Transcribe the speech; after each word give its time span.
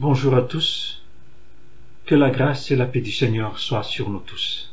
Bonjour 0.00 0.34
à 0.34 0.40
tous. 0.40 1.02
Que 2.06 2.14
la 2.14 2.30
grâce 2.30 2.70
et 2.70 2.76
la 2.76 2.86
paix 2.86 3.02
du 3.02 3.12
Seigneur 3.12 3.58
soient 3.58 3.82
sur 3.82 4.08
nous 4.08 4.20
tous. 4.20 4.72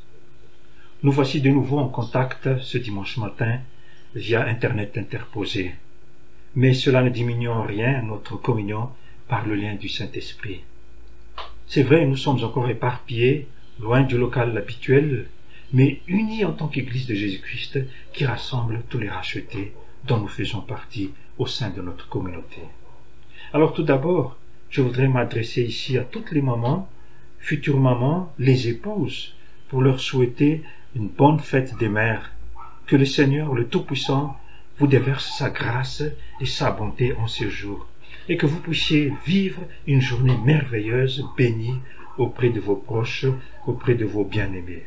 Nous 1.03 1.11
voici 1.11 1.41
de 1.41 1.49
nouveau 1.49 1.79
en 1.79 1.89
contact 1.89 2.61
ce 2.61 2.77
dimanche 2.77 3.17
matin 3.17 3.59
via 4.15 4.47
Internet 4.47 4.97
interposé. 4.97 5.75
Mais 6.55 6.73
cela 6.73 7.03
ne 7.03 7.09
diminue 7.09 7.49
en 7.49 7.63
rien 7.63 8.03
notre 8.03 8.37
communion 8.37 8.87
par 9.27 9.45
le 9.45 9.55
lien 9.55 9.75
du 9.75 9.89
Saint-Esprit. 9.89 10.61
C'est 11.67 11.83
vrai, 11.83 12.05
nous 12.05 12.15
sommes 12.15 12.41
encore 12.45 12.69
éparpillés, 12.69 13.49
loin 13.81 14.03
du 14.03 14.17
local 14.17 14.57
habituel, 14.57 15.27
mais 15.73 15.99
unis 16.07 16.45
en 16.45 16.53
tant 16.53 16.69
qu'Église 16.69 17.05
de 17.05 17.15
Jésus-Christ 17.15 17.79
qui 18.13 18.25
rassemble 18.25 18.81
tous 18.87 18.97
les 18.97 19.09
rachetés 19.09 19.73
dont 20.05 20.19
nous 20.19 20.29
faisons 20.29 20.61
partie 20.61 21.11
au 21.37 21.47
sein 21.47 21.69
de 21.71 21.81
notre 21.81 22.07
communauté. 22.07 22.61
Alors 23.51 23.73
tout 23.73 23.83
d'abord, 23.83 24.37
je 24.69 24.81
voudrais 24.81 25.07
m'adresser 25.07 25.63
ici 25.63 25.97
à 25.97 26.03
toutes 26.03 26.31
les 26.31 26.41
mamans, 26.41 26.89
futures 27.39 27.79
mamans, 27.79 28.33
les 28.37 28.67
épouses, 28.67 29.35
pour 29.69 29.81
leur 29.81 29.99
souhaiter 29.99 30.63
une 30.95 31.07
bonne 31.07 31.39
fête 31.39 31.77
des 31.77 31.89
mères. 31.89 32.31
Que 32.85 32.95
le 32.95 33.05
Seigneur, 33.05 33.53
le 33.53 33.67
Tout-Puissant, 33.67 34.37
vous 34.77 34.87
déverse 34.87 35.37
sa 35.37 35.49
grâce 35.49 36.03
et 36.39 36.45
sa 36.45 36.71
bonté 36.71 37.13
en 37.13 37.27
ce 37.27 37.49
jour, 37.49 37.87
et 38.29 38.37
que 38.37 38.45
vous 38.45 38.59
puissiez 38.59 39.13
vivre 39.25 39.61
une 39.87 40.01
journée 40.01 40.37
merveilleuse, 40.45 41.25
bénie, 41.37 41.79
auprès 42.17 42.49
de 42.49 42.59
vos 42.59 42.75
proches, 42.75 43.25
auprès 43.65 43.95
de 43.95 44.05
vos 44.05 44.23
bien-aimés. 44.23 44.85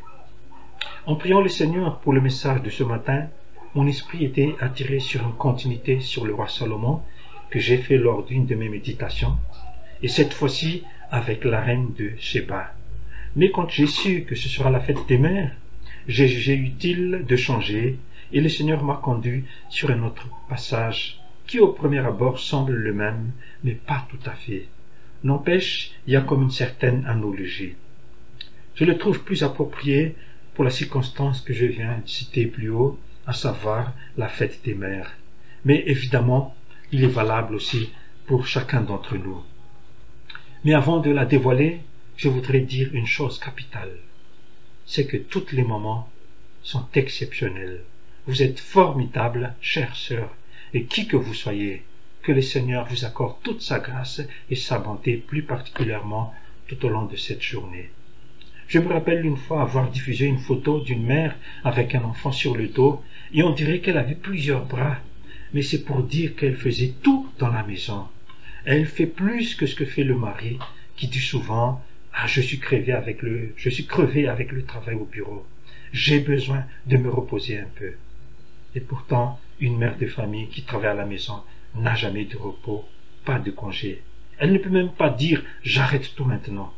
En 1.06 1.16
priant 1.16 1.40
le 1.40 1.48
Seigneur 1.48 2.00
pour 2.00 2.12
le 2.12 2.20
message 2.20 2.62
de 2.62 2.70
ce 2.70 2.82
matin, 2.82 3.26
mon 3.74 3.86
esprit 3.86 4.24
était 4.24 4.54
attiré 4.60 4.98
sur 5.00 5.22
une 5.22 5.34
continuité 5.34 6.00
sur 6.00 6.24
le 6.24 6.34
roi 6.34 6.48
Salomon 6.48 7.02
que 7.50 7.58
j'ai 7.58 7.78
fait 7.78 7.98
lors 7.98 8.24
d'une 8.24 8.46
de 8.46 8.54
mes 8.54 8.68
méditations, 8.68 9.36
et 10.02 10.08
cette 10.08 10.32
fois-ci 10.32 10.84
avec 11.10 11.44
la 11.44 11.60
reine 11.60 11.92
de 11.98 12.12
Sheba. 12.18 12.72
Mais 13.36 13.50
quand 13.50 13.68
j'ai 13.70 13.86
su 13.86 14.24
que 14.24 14.34
ce 14.34 14.48
sera 14.48 14.70
la 14.70 14.80
fête 14.80 15.06
des 15.08 15.18
mères, 15.18 15.54
j'ai 16.08 16.28
jugé 16.28 16.54
utile 16.54 17.24
de 17.28 17.36
changer, 17.36 17.98
et 18.32 18.40
le 18.40 18.48
Seigneur 18.48 18.82
m'a 18.82 18.96
conduit 18.96 19.44
sur 19.68 19.90
un 19.90 20.02
autre 20.02 20.28
passage, 20.48 21.20
qui 21.46 21.58
au 21.58 21.68
premier 21.68 21.98
abord 21.98 22.38
semble 22.38 22.72
le 22.72 22.92
même, 22.92 23.32
mais 23.64 23.74
pas 23.74 24.06
tout 24.08 24.30
à 24.30 24.32
fait. 24.32 24.68
N'empêche, 25.24 25.92
il 26.06 26.12
y 26.12 26.16
a 26.16 26.20
comme 26.20 26.42
une 26.42 26.50
certaine 26.50 27.04
analogie. 27.06 27.74
Je 28.74 28.84
le 28.84 28.96
trouve 28.96 29.22
plus 29.22 29.42
approprié 29.42 30.14
pour 30.54 30.64
la 30.64 30.70
circonstance 30.70 31.40
que 31.40 31.52
je 31.52 31.66
viens 31.66 31.98
de 31.98 32.08
citer 32.08 32.46
plus 32.46 32.70
haut, 32.70 32.98
à 33.26 33.32
savoir 33.32 33.92
la 34.16 34.28
fête 34.28 34.60
des 34.64 34.74
mères. 34.74 35.12
Mais 35.64 35.82
évidemment, 35.86 36.54
il 36.90 37.04
est 37.04 37.08
valable 37.08 37.54
aussi 37.54 37.90
pour 38.26 38.46
chacun 38.46 38.80
d'entre 38.80 39.16
nous. 39.16 39.42
Mais 40.62 40.74
avant 40.74 40.98
de 40.98 41.10
la 41.10 41.24
dévoiler, 41.24 41.80
je 42.18 42.28
voudrais 42.28 42.60
dire 42.60 42.90
une 42.92 43.06
chose 43.06 43.38
capitale. 43.38 43.96
C'est 44.84 45.06
que 45.06 45.16
toutes 45.16 45.52
les 45.52 45.62
mamans 45.62 46.10
sont 46.62 46.84
exceptionnelles. 46.92 47.80
Vous 48.26 48.42
êtes 48.42 48.60
formidables, 48.60 49.54
chères 49.62 49.96
sœurs, 49.96 50.36
et 50.74 50.84
qui 50.84 51.06
que 51.06 51.16
vous 51.16 51.32
soyez, 51.32 51.82
que 52.22 52.32
le 52.32 52.42
Seigneur 52.42 52.86
vous 52.90 53.06
accorde 53.06 53.36
toute 53.42 53.62
sa 53.62 53.78
grâce 53.78 54.20
et 54.50 54.54
sa 54.54 54.78
bonté 54.78 55.16
plus 55.16 55.42
particulièrement 55.42 56.34
tout 56.68 56.84
au 56.84 56.90
long 56.90 57.06
de 57.06 57.16
cette 57.16 57.42
journée. 57.42 57.90
Je 58.68 58.80
me 58.80 58.92
rappelle 58.92 59.24
une 59.24 59.38
fois 59.38 59.62
avoir 59.62 59.90
diffusé 59.90 60.26
une 60.26 60.38
photo 60.38 60.80
d'une 60.80 61.04
mère 61.06 61.36
avec 61.64 61.94
un 61.94 62.04
enfant 62.04 62.32
sur 62.32 62.54
le 62.54 62.68
dos, 62.68 63.02
et 63.32 63.42
on 63.42 63.54
dirait 63.54 63.80
qu'elle 63.80 63.96
avait 63.96 64.14
plusieurs 64.14 64.66
bras, 64.66 64.98
mais 65.54 65.62
c'est 65.62 65.84
pour 65.84 66.02
dire 66.02 66.36
qu'elle 66.36 66.54
faisait 66.56 66.92
tout 67.02 67.30
dans 67.38 67.48
la 67.48 67.62
maison. 67.62 68.06
Elle 68.64 68.86
fait 68.86 69.06
plus 69.06 69.54
que 69.54 69.66
ce 69.66 69.74
que 69.74 69.84
fait 69.84 70.04
le 70.04 70.14
mari, 70.14 70.58
qui 70.96 71.08
dit 71.08 71.20
souvent 71.20 71.82
Ah, 72.12 72.26
je 72.26 72.40
suis 72.40 72.58
crevé 72.58 72.92
avec 72.92 73.22
le 73.22 73.52
je 73.56 73.70
suis 73.70 73.86
crevé 73.86 74.28
avec 74.28 74.52
le 74.52 74.64
travail 74.64 74.96
au 74.96 75.06
bureau. 75.06 75.46
J'ai 75.92 76.20
besoin 76.20 76.64
de 76.86 76.96
me 76.96 77.10
reposer 77.10 77.58
un 77.58 77.68
peu. 77.74 77.92
Et 78.74 78.80
pourtant, 78.80 79.40
une 79.60 79.78
mère 79.78 79.96
de 79.98 80.06
famille 80.06 80.48
qui 80.48 80.62
travaille 80.62 80.90
à 80.90 80.94
la 80.94 81.06
maison 81.06 81.42
n'a 81.74 81.94
jamais 81.94 82.24
de 82.24 82.36
repos, 82.36 82.84
pas 83.24 83.38
de 83.38 83.50
congé. 83.50 84.02
Elle 84.38 84.52
ne 84.52 84.58
peut 84.58 84.70
même 84.70 84.92
pas 84.92 85.10
dire 85.10 85.42
j'arrête 85.62 86.14
tout 86.14 86.24
maintenant. 86.24 86.72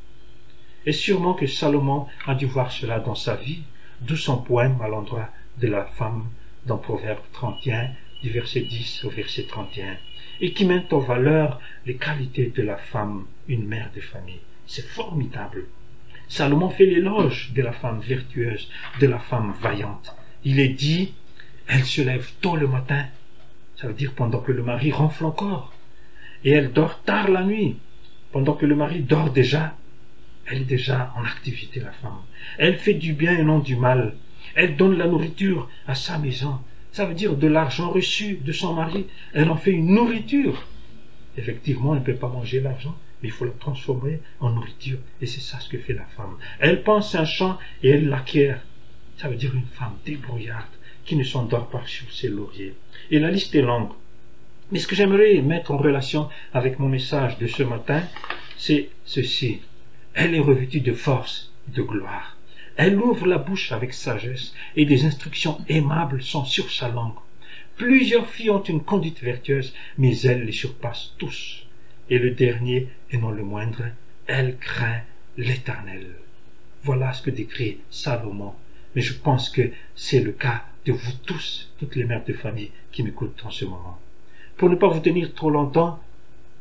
Et 0.87 0.93
sûrement 0.93 1.35
que 1.35 1.47
Salomon 1.47 2.07
a 2.27 2.35
dû 2.35 2.47
voir 2.47 2.73
cela 2.73 2.99
dans 2.99 3.15
sa 3.15 3.37
vie, 3.37 3.63
d'où 4.01 4.17
son 4.17 4.39
poème 4.39 4.81
à 4.81 4.89
l'endroit 4.89 5.29
de 5.59 5.69
la 5.69 5.85
femme 5.85 6.27
dans 6.67 6.79
Proverbe 6.79 7.23
31, 7.33 7.91
du 8.23 8.31
verset 8.31 8.63
10 8.63 9.05
au 9.05 9.11
verset 9.11 9.45
31, 9.45 9.97
et 10.43 10.53
qui 10.53 10.67
met 10.67 10.93
en 10.93 10.99
valeur 10.99 11.61
les 11.87 11.95
qualités 11.95 12.53
de 12.55 12.63
la 12.63 12.77
femme, 12.77 13.27
une 13.49 13.67
mère 13.67 13.91
de 13.95 14.01
famille. 14.01 14.41
C'est 14.67 14.85
formidable. 14.85 15.67
Salomon 16.29 16.69
fait 16.69 16.85
l'éloge 16.85 17.53
de 17.55 17.63
la 17.63 17.73
femme 17.73 18.01
vertueuse, 18.01 18.69
de 19.01 19.07
la 19.07 19.21
femme 19.21 19.55
vaillante. 19.61 20.15
Il 20.45 20.59
est 20.59 20.69
dit, 20.69 21.15
elle 21.69 21.85
se 21.85 22.03
lève 22.03 22.29
tôt 22.41 22.57
le 22.57 22.67
matin, 22.67 23.07
ça 23.77 23.87
veut 23.87 23.95
dire 23.95 24.13
pendant 24.15 24.41
que 24.41 24.53
le 24.53 24.65
mari 24.65 24.91
ronfle 24.91 25.25
encore, 25.25 25.73
et 26.45 26.51
elle 26.51 26.73
dort 26.73 27.03
tard 27.03 27.31
la 27.31 27.45
nuit, 27.45 27.77
pendant 28.33 28.55
que 28.55 28.67
le 28.67 28.75
mari 28.75 29.01
dort 29.01 29.31
déjà. 29.31 29.77
Elle 30.47 30.63
est 30.63 30.65
déjà 30.65 31.13
en 31.17 31.25
activité, 31.25 31.79
la 31.79 31.93
femme. 31.93 32.19
Elle 32.59 32.77
fait 32.77 32.95
du 32.95 33.13
bien 33.13 33.39
et 33.39 33.45
non 33.45 33.61
du 33.61 33.77
mal. 33.77 34.17
Elle 34.57 34.77
donne 34.77 34.99
la 34.99 35.07
nourriture 35.07 35.71
à 35.87 35.95
sa 35.95 36.19
maison. 36.19 36.59
Ça 36.93 37.07
veut 37.07 37.15
dire 37.15 37.37
de 37.37 37.47
l'argent 37.47 37.91
reçu 37.91 38.37
de 38.37 38.53
son 38.53 38.75
mari. 38.75 39.07
Elle 39.33 39.51
en 39.51 39.57
fait 39.57 39.71
une 39.71 39.95
nourriture. 39.95 40.67
Effectivement, 41.39 41.95
elle 41.95 42.01
ne 42.01 42.05
peut 42.05 42.15
pas 42.15 42.29
manger 42.29 42.61
l'argent, 42.61 42.95
mais 43.23 43.29
il 43.29 43.33
faut 43.33 43.47
le 43.47 43.55
transformer 43.59 44.21
en 44.41 44.51
nourriture. 44.51 44.99
Et 45.23 45.27
c'est 45.27 45.41
ça 45.41 45.59
ce 45.59 45.71
que 45.71 45.79
fait 45.79 45.95
la 45.95 46.05
femme. 46.17 46.37
Elle 46.61 46.83
pense 46.83 47.15
un 47.15 47.25
champ 47.25 47.59
et 47.83 47.91
elle 47.91 48.09
l'acquiert. 48.09 48.61
Ça 49.17 49.29
veut 49.29 49.37
dire 49.37 49.55
une 49.55 49.65
femme 49.65 49.97
débrouillarde 50.05 50.67
qui 51.07 51.17
ne 51.17 51.25
s'endort 51.25 51.69
pas 51.69 51.83
sur 51.87 52.13
ses 52.13 52.29
lauriers. 52.29 52.75
Et 53.11 53.19
la 53.19 53.31
liste 53.31 53.55
est 53.55 53.63
longue. 53.63 53.93
Mais 54.71 54.79
ce 54.79 54.87
que 54.87 54.95
j'aimerais 54.95 55.41
mettre 55.41 55.71
en 55.71 55.79
relation 55.79 56.29
avec 56.53 56.79
mon 56.79 56.89
message 56.89 57.39
de 57.39 57.47
ce 57.47 57.63
matin, 57.63 58.03
c'est 58.59 58.91
ceci. 59.05 59.61
Elle 60.15 60.35
est 60.35 60.41
revêtue 60.41 60.81
de 60.81 60.93
force 60.93 61.53
et 61.69 61.77
de 61.77 61.83
gloire. 61.83 62.32
Elle 62.77 62.99
ouvre 62.99 63.27
la 63.27 63.39
bouche 63.39 63.73
avec 63.73 63.93
sagesse 63.93 64.55
et 64.77 64.85
des 64.85 65.05
instructions 65.05 65.59
aimables 65.69 66.23
sont 66.23 66.45
sur 66.45 66.71
sa 66.71 66.89
langue. 66.89 67.19
Plusieurs 67.77 68.29
filles 68.29 68.51
ont 68.51 68.63
une 68.63 68.83
conduite 68.83 69.21
vertueuse, 69.23 69.75
mais 69.99 70.19
elle 70.21 70.45
les 70.45 70.53
surpasse 70.53 71.15
tous. 71.19 71.67
Et 72.11 72.19
le 72.19 72.31
dernier, 72.31 72.89
et 73.11 73.19
non 73.19 73.31
le 73.31 73.43
moindre, 73.43 73.85
elle 74.27 74.57
craint 74.59 75.01
l'Éternel. 75.37 76.07
Voilà 76.85 77.13
ce 77.13 77.23
que 77.23 77.31
décrit 77.31 77.79
Salomon. 77.91 78.55
Mais 78.95 79.03
je 79.03 79.15
pense 79.15 79.49
que 79.49 79.71
c'est 79.95 80.21
le 80.21 80.33
cas 80.33 80.65
de 80.85 80.93
vous 80.93 81.13
tous, 81.25 81.73
toutes 81.79 81.97
les 81.97 82.05
mères 82.05 82.25
de 82.25 82.33
famille 82.33 82.71
qui 82.91 83.03
m'écoutent 83.03 83.43
en 83.45 83.51
ce 83.51 83.65
moment. 83.65 83.99
Pour 84.57 84.69
ne 84.69 84.77
pas 84.77 84.89
vous 84.89 85.01
tenir 85.01 85.35
trop 85.35 85.51
longtemps, 85.51 86.01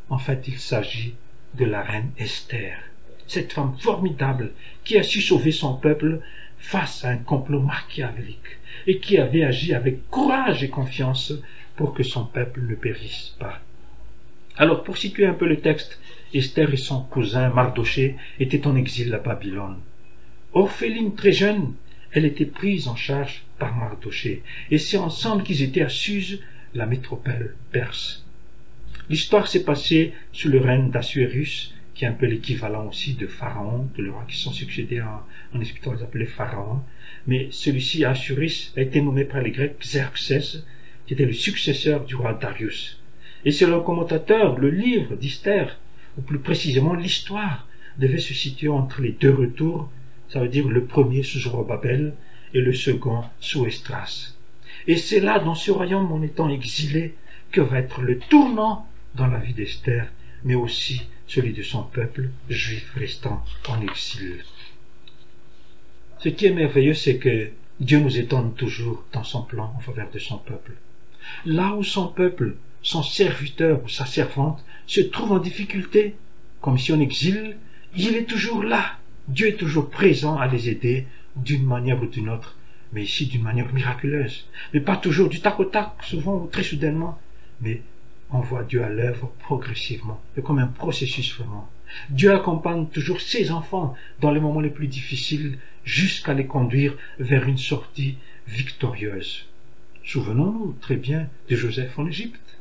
en 0.09 0.17
fait, 0.17 0.47
il 0.47 0.57
s'agit 0.57 1.15
de 1.55 1.65
la 1.65 1.81
reine 1.81 2.11
Esther 2.17 2.90
cette 3.31 3.53
femme 3.53 3.75
formidable 3.79 4.51
qui 4.83 4.97
a 4.97 5.03
su 5.03 5.21
sauver 5.21 5.53
son 5.53 5.75
peuple 5.75 6.19
face 6.59 7.05
à 7.05 7.11
un 7.11 7.17
complot 7.17 7.61
machiavélique 7.61 8.59
et 8.87 8.97
qui 8.99 9.17
avait 9.17 9.45
agi 9.45 9.73
avec 9.73 10.09
courage 10.09 10.63
et 10.63 10.69
confiance 10.69 11.33
pour 11.77 11.93
que 11.93 12.03
son 12.03 12.25
peuple 12.25 12.61
ne 12.67 12.75
périsse 12.75 13.33
pas. 13.39 13.61
Alors, 14.57 14.83
pour 14.83 14.97
situer 14.97 15.25
un 15.25 15.33
peu 15.33 15.47
le 15.47 15.61
texte, 15.61 15.97
Esther 16.33 16.73
et 16.73 16.77
son 16.77 17.03
cousin 17.03 17.49
Mardoché 17.49 18.17
étaient 18.39 18.67
en 18.67 18.75
exil 18.75 19.13
à 19.13 19.19
Babylone. 19.19 19.79
Orpheline 20.51 21.15
très 21.15 21.31
jeune, 21.31 21.73
elle 22.11 22.25
était 22.25 22.45
prise 22.45 22.89
en 22.89 22.97
charge 22.97 23.43
par 23.57 23.77
Mardoché, 23.77 24.43
et 24.69 24.77
c'est 24.77 24.97
ensemble 24.97 25.43
qu'ils 25.43 25.63
étaient 25.63 25.81
à 25.81 25.89
Suse, 25.89 26.41
la 26.73 26.85
métropole 26.85 27.55
perse. 27.71 28.25
L'histoire 29.09 29.47
s'est 29.47 29.63
passée 29.63 30.13
sous 30.33 30.49
le 30.49 30.59
règne 30.59 30.91
d'Assuérus, 30.91 31.73
qui 31.93 32.05
est 32.05 32.07
un 32.07 32.13
peu 32.13 32.25
l'équivalent 32.25 32.87
aussi 32.87 33.15
de 33.15 33.27
Pharaon, 33.27 33.89
que 33.95 34.01
le 34.01 34.11
roi 34.11 34.25
qui 34.27 34.37
sont 34.37 34.51
succédés 34.51 35.01
en, 35.01 35.21
en 35.53 35.61
Égypte, 35.61 35.85
on 35.85 35.93
les 35.93 36.03
appelait 36.03 36.25
Pharaon. 36.25 36.81
Mais 37.27 37.49
celui-ci, 37.51 38.05
Assuris, 38.05 38.71
a 38.77 38.81
été 38.81 39.01
nommé 39.01 39.25
par 39.25 39.41
les 39.41 39.51
Grecs 39.51 39.77
Xerxès, 39.79 40.63
qui 41.05 41.13
était 41.13 41.25
le 41.25 41.33
successeur 41.33 42.05
du 42.05 42.15
roi 42.15 42.33
Darius. 42.33 43.01
Et 43.43 43.51
c'est 43.51 43.67
le 43.67 43.79
commentateur, 43.81 44.57
le 44.57 44.69
livre 44.69 45.15
d'Esther, 45.15 45.79
ou 46.17 46.21
plus 46.21 46.39
précisément 46.39 46.93
l'histoire, 46.93 47.67
devait 47.97 48.19
se 48.19 48.33
situer 48.33 48.69
entre 48.69 49.01
les 49.01 49.11
deux 49.11 49.33
retours, 49.33 49.91
ça 50.29 50.39
veut 50.39 50.47
dire 50.47 50.67
le 50.67 50.85
premier 50.85 51.23
sous 51.23 51.39
Zorobabel 51.39 52.13
et 52.53 52.61
le 52.61 52.73
second 52.73 53.23
sous 53.39 53.65
Estras. 53.65 54.35
Et 54.87 54.95
c'est 54.95 55.19
là, 55.19 55.39
dans 55.39 55.55
ce 55.55 55.71
royaume, 55.71 56.11
en 56.11 56.21
étant 56.21 56.49
exilé, 56.49 57.15
que 57.51 57.61
va 57.61 57.79
être 57.79 58.01
le 58.01 58.17
tournant 58.17 58.87
dans 59.15 59.27
la 59.27 59.39
vie 59.39 59.53
d'Esther, 59.53 60.07
mais 60.43 60.55
aussi 60.55 61.03
celui 61.27 61.53
de 61.53 61.63
son 61.63 61.83
peuple 61.83 62.29
juif 62.49 62.91
restant 62.95 63.43
en 63.67 63.81
exil. 63.81 64.43
Ce 66.19 66.29
qui 66.29 66.45
est 66.45 66.53
merveilleux, 66.53 66.93
c'est 66.93 67.17
que 67.17 67.49
Dieu 67.79 67.99
nous 67.99 68.17
étonne 68.17 68.53
toujours 68.53 69.03
dans 69.11 69.23
son 69.23 69.41
plan 69.43 69.73
en 69.75 69.79
faveur 69.79 70.09
de 70.11 70.19
son 70.19 70.37
peuple. 70.37 70.73
Là 71.45 71.73
où 71.73 71.83
son 71.83 72.07
peuple, 72.07 72.55
son 72.83 73.01
serviteur 73.01 73.83
ou 73.83 73.89
sa 73.89 74.05
servante, 74.05 74.63
se 74.85 75.01
trouve 75.01 75.31
en 75.31 75.39
difficulté, 75.39 76.15
comme 76.61 76.77
si 76.77 76.93
en 76.93 76.99
exil, 76.99 77.57
il 77.95 78.15
est 78.15 78.25
toujours 78.25 78.63
là. 78.63 78.97
Dieu 79.27 79.47
est 79.47 79.57
toujours 79.57 79.89
présent 79.89 80.37
à 80.37 80.47
les 80.47 80.69
aider 80.69 81.07
d'une 81.35 81.65
manière 81.65 82.01
ou 82.01 82.05
d'une 82.05 82.29
autre, 82.29 82.55
mais 82.93 83.03
ici 83.03 83.25
d'une 83.25 83.43
manière 83.43 83.73
miraculeuse. 83.73 84.47
Mais 84.73 84.79
pas 84.79 84.97
toujours 84.97 85.29
du 85.29 85.39
tac 85.39 85.59
au 85.59 85.65
tac, 85.65 85.91
souvent 86.03 86.35
ou 86.35 86.47
très 86.47 86.63
soudainement, 86.63 87.19
mais 87.61 87.81
on 88.31 88.39
voit 88.39 88.63
Dieu 88.63 88.83
à 88.83 88.89
l'œuvre 88.89 89.31
progressivement. 89.39 90.21
Comme 90.43 90.59
un 90.59 90.67
processus 90.67 91.35
vraiment. 91.35 91.69
Dieu 92.09 92.33
accompagne 92.33 92.87
toujours 92.87 93.21
ses 93.21 93.51
enfants 93.51 93.95
dans 94.19 94.31
les 94.31 94.39
moments 94.39 94.61
les 94.61 94.69
plus 94.69 94.87
difficiles 94.87 95.57
jusqu'à 95.83 96.33
les 96.33 96.45
conduire 96.45 96.95
vers 97.19 97.47
une 97.47 97.57
sortie 97.57 98.17
victorieuse. 98.47 99.45
Souvenons-nous 100.03 100.75
très 100.81 100.95
bien 100.95 101.27
de 101.49 101.55
Joseph 101.55 101.99
en 101.99 102.07
Égypte, 102.07 102.57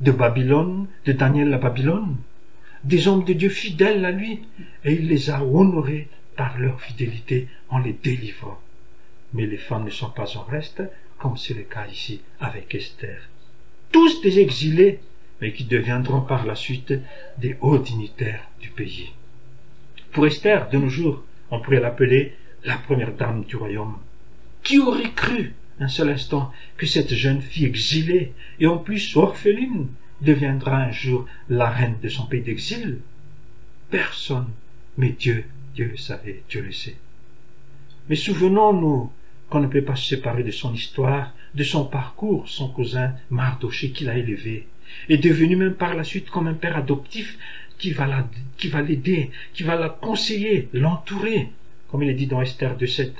de 0.00 0.12
Babylone, 0.12 0.86
de 1.04 1.12
Daniel 1.12 1.52
à 1.52 1.58
Babylone, 1.58 2.16
des 2.84 3.08
hommes 3.08 3.24
de 3.24 3.32
Dieu 3.32 3.48
fidèles 3.48 4.04
à 4.04 4.10
lui, 4.10 4.40
et 4.84 4.94
il 4.94 5.08
les 5.08 5.30
a 5.30 5.44
honorés 5.44 6.08
par 6.36 6.58
leur 6.58 6.80
fidélité 6.80 7.48
en 7.68 7.78
les 7.78 7.92
délivrant. 7.92 8.58
Mais 9.34 9.46
les 9.46 9.58
femmes 9.58 9.84
ne 9.84 9.90
sont 9.90 10.10
pas 10.10 10.36
en 10.36 10.44
reste, 10.44 10.82
comme 11.18 11.36
c'est 11.36 11.54
le 11.54 11.62
cas 11.62 11.86
ici 11.86 12.22
avec 12.40 12.74
Esther. 12.74 13.29
Tous 13.92 14.20
des 14.22 14.38
exilés, 14.38 15.00
mais 15.40 15.52
qui 15.52 15.64
deviendront 15.64 16.20
par 16.20 16.46
la 16.46 16.54
suite 16.54 16.94
des 17.38 17.56
hauts 17.60 17.78
dignitaires 17.78 18.48
du 18.60 18.70
pays. 18.70 19.12
Pour 20.12 20.26
Esther, 20.26 20.68
de 20.70 20.78
nos 20.78 20.88
jours, 20.88 21.22
on 21.50 21.60
pourrait 21.60 21.80
l'appeler 21.80 22.34
la 22.64 22.76
première 22.76 23.12
dame 23.12 23.44
du 23.44 23.56
royaume. 23.56 23.98
Qui 24.62 24.78
aurait 24.78 25.12
cru 25.12 25.54
un 25.80 25.88
seul 25.88 26.10
instant 26.10 26.52
que 26.76 26.86
cette 26.86 27.14
jeune 27.14 27.40
fille 27.40 27.64
exilée 27.64 28.32
et 28.58 28.66
en 28.66 28.76
plus 28.78 29.16
orpheline 29.16 29.88
deviendra 30.20 30.76
un 30.76 30.92
jour 30.92 31.26
la 31.48 31.70
reine 31.70 31.96
de 32.02 32.08
son 32.08 32.26
pays 32.26 32.42
d'exil? 32.42 32.98
Personne, 33.90 34.50
mais 34.98 35.10
Dieu, 35.10 35.44
Dieu 35.74 35.88
le 35.90 35.96
savait, 35.96 36.42
Dieu 36.48 36.62
le 36.62 36.72
sait. 36.72 36.96
Mais 38.08 38.16
souvenons-nous 38.16 39.10
qu'on 39.50 39.60
ne 39.60 39.66
peut 39.66 39.82
pas 39.82 39.96
se 39.96 40.08
séparer 40.08 40.44
de 40.44 40.50
son 40.50 40.72
histoire, 40.72 41.34
de 41.54 41.64
son 41.64 41.84
parcours, 41.84 42.48
son 42.48 42.68
cousin 42.68 43.14
Mardoché 43.30 43.90
qui 43.90 44.04
l'a 44.04 44.16
élevé, 44.16 44.66
est 45.08 45.18
devenu 45.18 45.56
même 45.56 45.74
par 45.74 45.94
la 45.94 46.04
suite 46.04 46.30
comme 46.30 46.46
un 46.46 46.54
père 46.54 46.76
adoptif 46.76 47.36
qui 47.78 47.92
va 47.92 48.26
l'aider, 48.82 49.30
qui 49.52 49.62
va 49.62 49.76
la 49.76 49.88
conseiller, 49.88 50.68
l'entourer, 50.72 51.48
comme 51.90 52.02
il 52.02 52.10
est 52.10 52.14
dit 52.14 52.26
dans 52.26 52.42
Esther 52.42 52.76
2.7. 52.76 53.12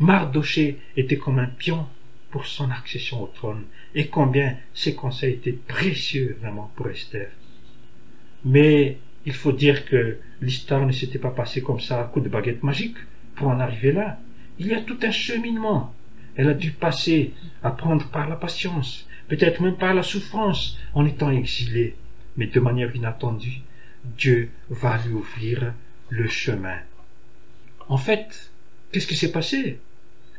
Mardoché 0.00 0.78
était 0.96 1.18
comme 1.18 1.38
un 1.38 1.46
pion 1.46 1.86
pour 2.30 2.46
son 2.46 2.70
accession 2.70 3.22
au 3.22 3.26
trône, 3.26 3.64
et 3.94 4.06
combien 4.06 4.56
ses 4.74 4.94
conseils 4.94 5.34
étaient 5.34 5.52
précieux 5.52 6.38
vraiment 6.40 6.72
pour 6.74 6.88
Esther. 6.88 7.28
Mais 8.44 8.98
il 9.26 9.34
faut 9.34 9.52
dire 9.52 9.84
que 9.84 10.16
l'histoire 10.40 10.86
ne 10.86 10.92
s'était 10.92 11.18
pas 11.18 11.30
passée 11.30 11.62
comme 11.62 11.80
ça 11.80 12.00
à 12.00 12.04
coup 12.04 12.20
de 12.20 12.28
baguette 12.28 12.62
magique 12.62 12.96
pour 13.36 13.48
en 13.48 13.60
arriver 13.60 13.92
là. 13.92 14.18
Il 14.62 14.68
y 14.68 14.74
a 14.74 14.80
tout 14.80 14.98
un 15.02 15.10
cheminement. 15.10 15.92
Elle 16.36 16.48
a 16.48 16.54
dû 16.54 16.70
passer, 16.70 17.32
apprendre 17.64 18.08
par 18.10 18.28
la 18.28 18.36
patience, 18.36 19.08
peut-être 19.26 19.60
même 19.60 19.76
par 19.76 19.92
la 19.92 20.04
souffrance 20.04 20.78
en 20.94 21.04
étant 21.04 21.32
exilée. 21.32 21.96
Mais 22.36 22.46
de 22.46 22.60
manière 22.60 22.94
inattendue, 22.94 23.62
Dieu 24.04 24.50
va 24.70 25.00
lui 25.04 25.14
ouvrir 25.14 25.74
le 26.10 26.28
chemin. 26.28 26.78
En 27.88 27.96
fait, 27.96 28.52
qu'est-ce 28.92 29.08
qui 29.08 29.16
s'est 29.16 29.32
passé? 29.32 29.80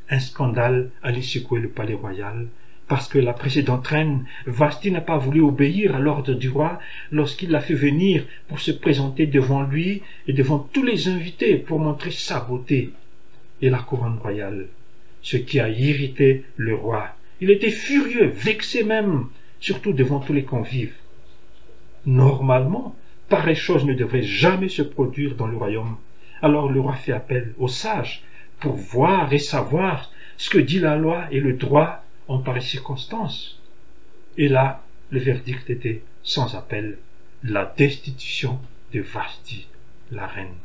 Un 0.09 0.21
scandale 0.21 0.91
allait 1.01 1.21
secouer 1.21 1.59
le 1.59 1.67
palais 1.67 1.93
royal 1.93 2.47
parce 2.87 3.09
que 3.09 3.19
la 3.19 3.33
précédente 3.33 3.87
reine, 3.87 4.25
Vasti 4.45 4.89
n'a 4.89 5.01
pas 5.01 5.17
voulu 5.17 5.41
obéir 5.41 5.97
à 5.97 5.99
l'ordre 5.99 6.33
du 6.33 6.47
roi 6.47 6.79
lorsqu'il 7.11 7.51
l'a 7.51 7.59
fait 7.59 7.73
venir 7.73 8.23
pour 8.47 8.61
se 8.61 8.71
présenter 8.71 9.27
devant 9.27 9.63
lui 9.63 10.01
et 10.27 10.33
devant 10.33 10.59
tous 10.59 10.83
les 10.83 11.09
invités 11.09 11.57
pour 11.57 11.79
montrer 11.79 12.11
sa 12.11 12.39
beauté 12.39 12.93
la 13.69 13.79
couronne 13.79 14.19
royale, 14.19 14.67
ce 15.21 15.37
qui 15.37 15.59
a 15.59 15.69
irrité 15.69 16.45
le 16.57 16.75
roi. 16.75 17.09
Il 17.41 17.49
était 17.49 17.71
furieux, 17.71 18.27
vexé 18.27 18.83
même, 18.83 19.27
surtout 19.59 19.93
devant 19.93 20.19
tous 20.19 20.33
les 20.33 20.43
convives. 20.43 20.93
Normalement, 22.05 22.95
pareille 23.29 23.55
chose 23.55 23.85
ne 23.85 23.93
devrait 23.93 24.23
jamais 24.23 24.69
se 24.69 24.81
produire 24.81 25.35
dans 25.35 25.47
le 25.47 25.57
royaume. 25.57 25.97
Alors 26.41 26.71
le 26.71 26.79
roi 26.79 26.95
fait 26.95 27.13
appel 27.13 27.53
aux 27.57 27.69
sages 27.69 28.23
pour 28.59 28.75
voir 28.75 29.31
et 29.31 29.39
savoir 29.39 30.11
ce 30.37 30.49
que 30.49 30.57
dit 30.57 30.79
la 30.79 30.97
loi 30.97 31.25
et 31.31 31.39
le 31.39 31.53
droit 31.53 32.03
en 32.27 32.39
pareille 32.39 32.61
circonstance. 32.61 33.61
Et 34.37 34.47
là, 34.47 34.83
le 35.09 35.19
verdict 35.19 35.69
était 35.69 36.03
sans 36.23 36.55
appel, 36.55 36.97
la 37.43 37.73
destitution 37.77 38.59
de 38.93 39.01
Vasti, 39.01 39.67
la 40.11 40.27
reine. 40.27 40.55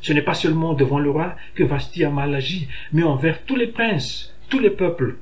Ce 0.00 0.12
n'est 0.12 0.22
pas 0.22 0.34
seulement 0.34 0.74
devant 0.74 0.98
le 0.98 1.10
roi 1.10 1.36
que 1.54 1.64
Vasti 1.64 2.04
a 2.04 2.10
mal 2.10 2.34
agi, 2.34 2.68
mais 2.92 3.02
envers 3.02 3.44
tous 3.44 3.56
les 3.56 3.66
princes, 3.66 4.34
tous 4.48 4.58
les 4.58 4.70
peuples. 4.70 5.16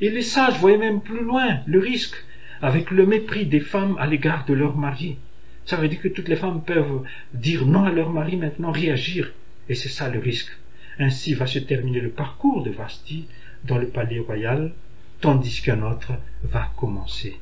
Et 0.00 0.10
les 0.10 0.22
sages 0.22 0.58
voyaient 0.58 0.78
même 0.78 1.00
plus 1.00 1.22
loin 1.22 1.60
le 1.66 1.78
risque, 1.78 2.16
avec 2.62 2.90
le 2.90 3.06
mépris 3.06 3.46
des 3.46 3.60
femmes 3.60 3.96
à 3.98 4.06
l'égard 4.06 4.44
de 4.44 4.54
leur 4.54 4.76
mari. 4.76 5.16
Ça 5.64 5.76
veut 5.76 5.88
dire 5.88 6.00
que 6.00 6.08
toutes 6.08 6.28
les 6.28 6.36
femmes 6.36 6.62
peuvent 6.62 7.02
dire 7.34 7.66
non 7.66 7.84
à 7.84 7.90
leur 7.90 8.10
mari 8.10 8.36
maintenant, 8.36 8.72
réagir. 8.72 9.32
Et 9.68 9.74
c'est 9.74 9.88
ça 9.88 10.08
le 10.08 10.18
risque. 10.18 10.50
Ainsi 10.98 11.34
va 11.34 11.46
se 11.46 11.58
terminer 11.58 12.00
le 12.00 12.10
parcours 12.10 12.62
de 12.62 12.70
Vasti 12.70 13.26
dans 13.64 13.78
le 13.78 13.88
palais 13.88 14.18
royal, 14.18 14.72
tandis 15.20 15.62
qu'un 15.62 15.82
autre 15.82 16.12
va 16.42 16.70
commencer. 16.76 17.38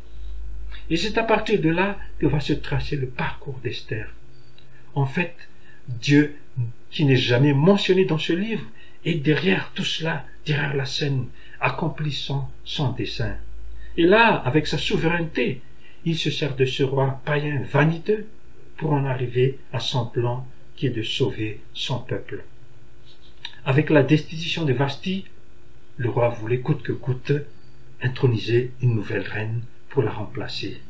Et 0.90 0.96
c'est 0.96 1.18
à 1.18 1.22
partir 1.22 1.60
de 1.60 1.70
là 1.70 1.98
que 2.18 2.26
va 2.26 2.40
se 2.40 2.52
tracer 2.52 2.96
le 2.96 3.06
parcours 3.06 3.58
d'Esther. 3.62 4.12
En 4.94 5.06
fait, 5.06 5.34
Dieu, 5.88 6.36
qui 6.90 7.04
n'est 7.04 7.16
jamais 7.16 7.52
mentionné 7.52 8.04
dans 8.04 8.18
ce 8.18 8.32
livre, 8.32 8.64
est 9.04 9.14
derrière 9.14 9.70
tout 9.74 9.84
cela, 9.84 10.24
derrière 10.46 10.74
la 10.74 10.84
scène, 10.84 11.26
accomplissant 11.60 12.50
son 12.64 12.92
dessein. 12.92 13.36
Et 13.96 14.04
là, 14.04 14.34
avec 14.34 14.66
sa 14.66 14.78
souveraineté, 14.78 15.60
il 16.04 16.16
se 16.16 16.30
sert 16.30 16.56
de 16.56 16.64
ce 16.64 16.82
roi 16.82 17.20
païen 17.24 17.62
vaniteux 17.70 18.26
pour 18.76 18.92
en 18.92 19.04
arriver 19.04 19.58
à 19.72 19.80
son 19.80 20.06
plan 20.06 20.46
qui 20.76 20.86
est 20.86 20.90
de 20.90 21.02
sauver 21.02 21.60
son 21.74 21.98
peuple. 21.98 22.44
Avec 23.64 23.90
la 23.90 24.02
destitution 24.02 24.64
de 24.64 24.72
Vasti, 24.72 25.24
le 25.96 26.08
roi 26.08 26.28
voulait 26.28 26.60
coûte 26.60 26.82
que 26.82 26.92
coûte 26.92 27.32
introniser 28.00 28.70
une 28.80 28.94
nouvelle 28.94 29.26
reine 29.26 29.62
pour 29.88 30.02
la 30.02 30.12
remplacer. 30.12 30.80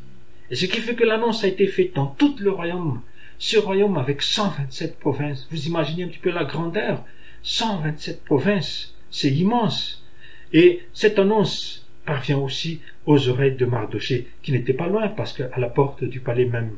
Et 0.51 0.55
ce 0.55 0.67
qui 0.67 0.81
fait 0.81 0.95
que 0.95 1.05
l'annonce 1.05 1.45
a 1.45 1.49
été 1.49 1.67
faite 1.67 1.95
dans 1.95 2.07
tout 2.07 2.37
le 2.39 2.51
royaume. 2.51 3.01
Ce 3.41 3.57
royaume 3.57 3.97
avec 3.97 4.21
127 4.21 4.99
provinces, 4.99 5.47
vous 5.53 5.67
imaginez 5.67 6.03
un 6.03 6.09
petit 6.09 6.19
peu 6.19 6.31
la 6.31 6.45
grandeur? 6.45 7.05
127 7.45 8.25
provinces, 8.25 8.95
c'est 9.13 9.31
immense. 9.31 10.05
Et 10.53 10.83
cette 10.93 11.21
annonce 11.21 11.87
parvient 12.05 12.39
aussi 12.39 12.81
aux 13.07 13.29
oreilles 13.29 13.55
de 13.55 13.65
Mardoché, 13.65 14.27
qui 14.43 14.51
n'était 14.51 14.73
pas 14.73 14.89
loin 14.89 15.07
parce 15.09 15.33
qu'à 15.33 15.57
la 15.57 15.69
porte 15.69 16.03
du 16.03 16.19
palais 16.19 16.47
même. 16.47 16.73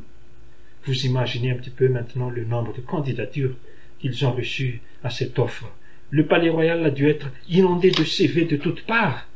Vous 0.85 1.07
imaginez 1.07 1.50
un 1.50 1.57
petit 1.57 1.71
peu 1.71 1.88
maintenant 1.88 2.29
le 2.29 2.45
nombre 2.45 2.75
de 2.75 2.83
candidatures 2.83 3.57
qu'ils 3.99 4.26
ont 4.26 4.33
reçues 4.33 4.83
à 5.02 5.09
cette 5.09 5.38
offre. 5.38 5.73
Le 6.11 6.26
palais 6.26 6.50
royal 6.50 6.85
a 6.85 6.90
dû 6.90 7.09
être 7.09 7.31
inondé 7.49 7.90
de 7.90 8.05
CV 8.05 8.45
de 8.45 8.57
toutes 8.57 8.85
parts 8.85 9.29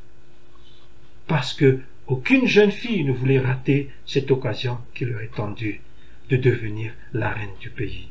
parce 1.26 1.54
que 1.54 1.80
aucune 2.06 2.46
jeune 2.46 2.72
fille 2.72 3.04
ne 3.04 3.12
voulait 3.12 3.38
rater 3.38 3.88
cette 4.04 4.30
occasion 4.30 4.76
qui 4.94 5.06
leur 5.06 5.22
est 5.22 5.34
tendue 5.34 5.80
de 6.30 6.36
devenir 6.36 6.92
la 7.12 7.30
reine 7.30 7.54
du 7.60 7.70
pays. 7.70 8.08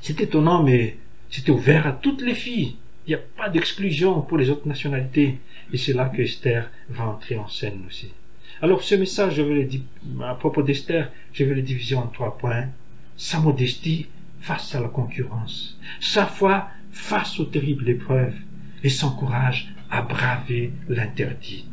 C'est 0.00 0.20
étonnant, 0.20 0.62
mais 0.62 0.96
c'était 1.30 1.50
ouvert 1.50 1.86
à 1.86 1.92
toutes 1.92 2.22
les 2.22 2.34
filles. 2.34 2.76
Il 3.06 3.10
n'y 3.10 3.14
a 3.14 3.18
pas 3.36 3.48
d'exclusion 3.48 4.20
pour 4.22 4.38
les 4.38 4.50
autres 4.50 4.68
nationalités. 4.68 5.38
Et 5.72 5.78
c'est 5.78 5.92
là 5.92 6.08
que 6.08 6.22
Esther 6.22 6.70
va 6.88 7.06
entrer 7.06 7.36
en 7.36 7.48
scène 7.48 7.84
aussi. 7.86 8.12
Alors 8.60 8.82
ce 8.82 8.94
message, 8.94 9.36
je 9.36 9.42
vais 9.42 9.54
le 9.54 10.24
à 10.24 10.34
propos 10.34 10.62
d'Esther, 10.62 11.10
je 11.32 11.44
vais 11.44 11.54
le 11.54 11.62
diviser 11.62 11.96
en 11.96 12.06
trois 12.06 12.38
points. 12.38 12.68
Sa 13.16 13.40
modestie 13.40 14.06
face 14.40 14.74
à 14.74 14.80
la 14.80 14.88
concurrence, 14.88 15.78
sa 16.00 16.26
foi 16.26 16.68
face 16.92 17.40
aux 17.40 17.44
terribles 17.44 17.88
épreuves 17.88 18.34
et 18.82 18.88
son 18.88 19.10
courage 19.10 19.72
à 19.90 20.02
braver 20.02 20.72
l'interdit. 20.88 21.66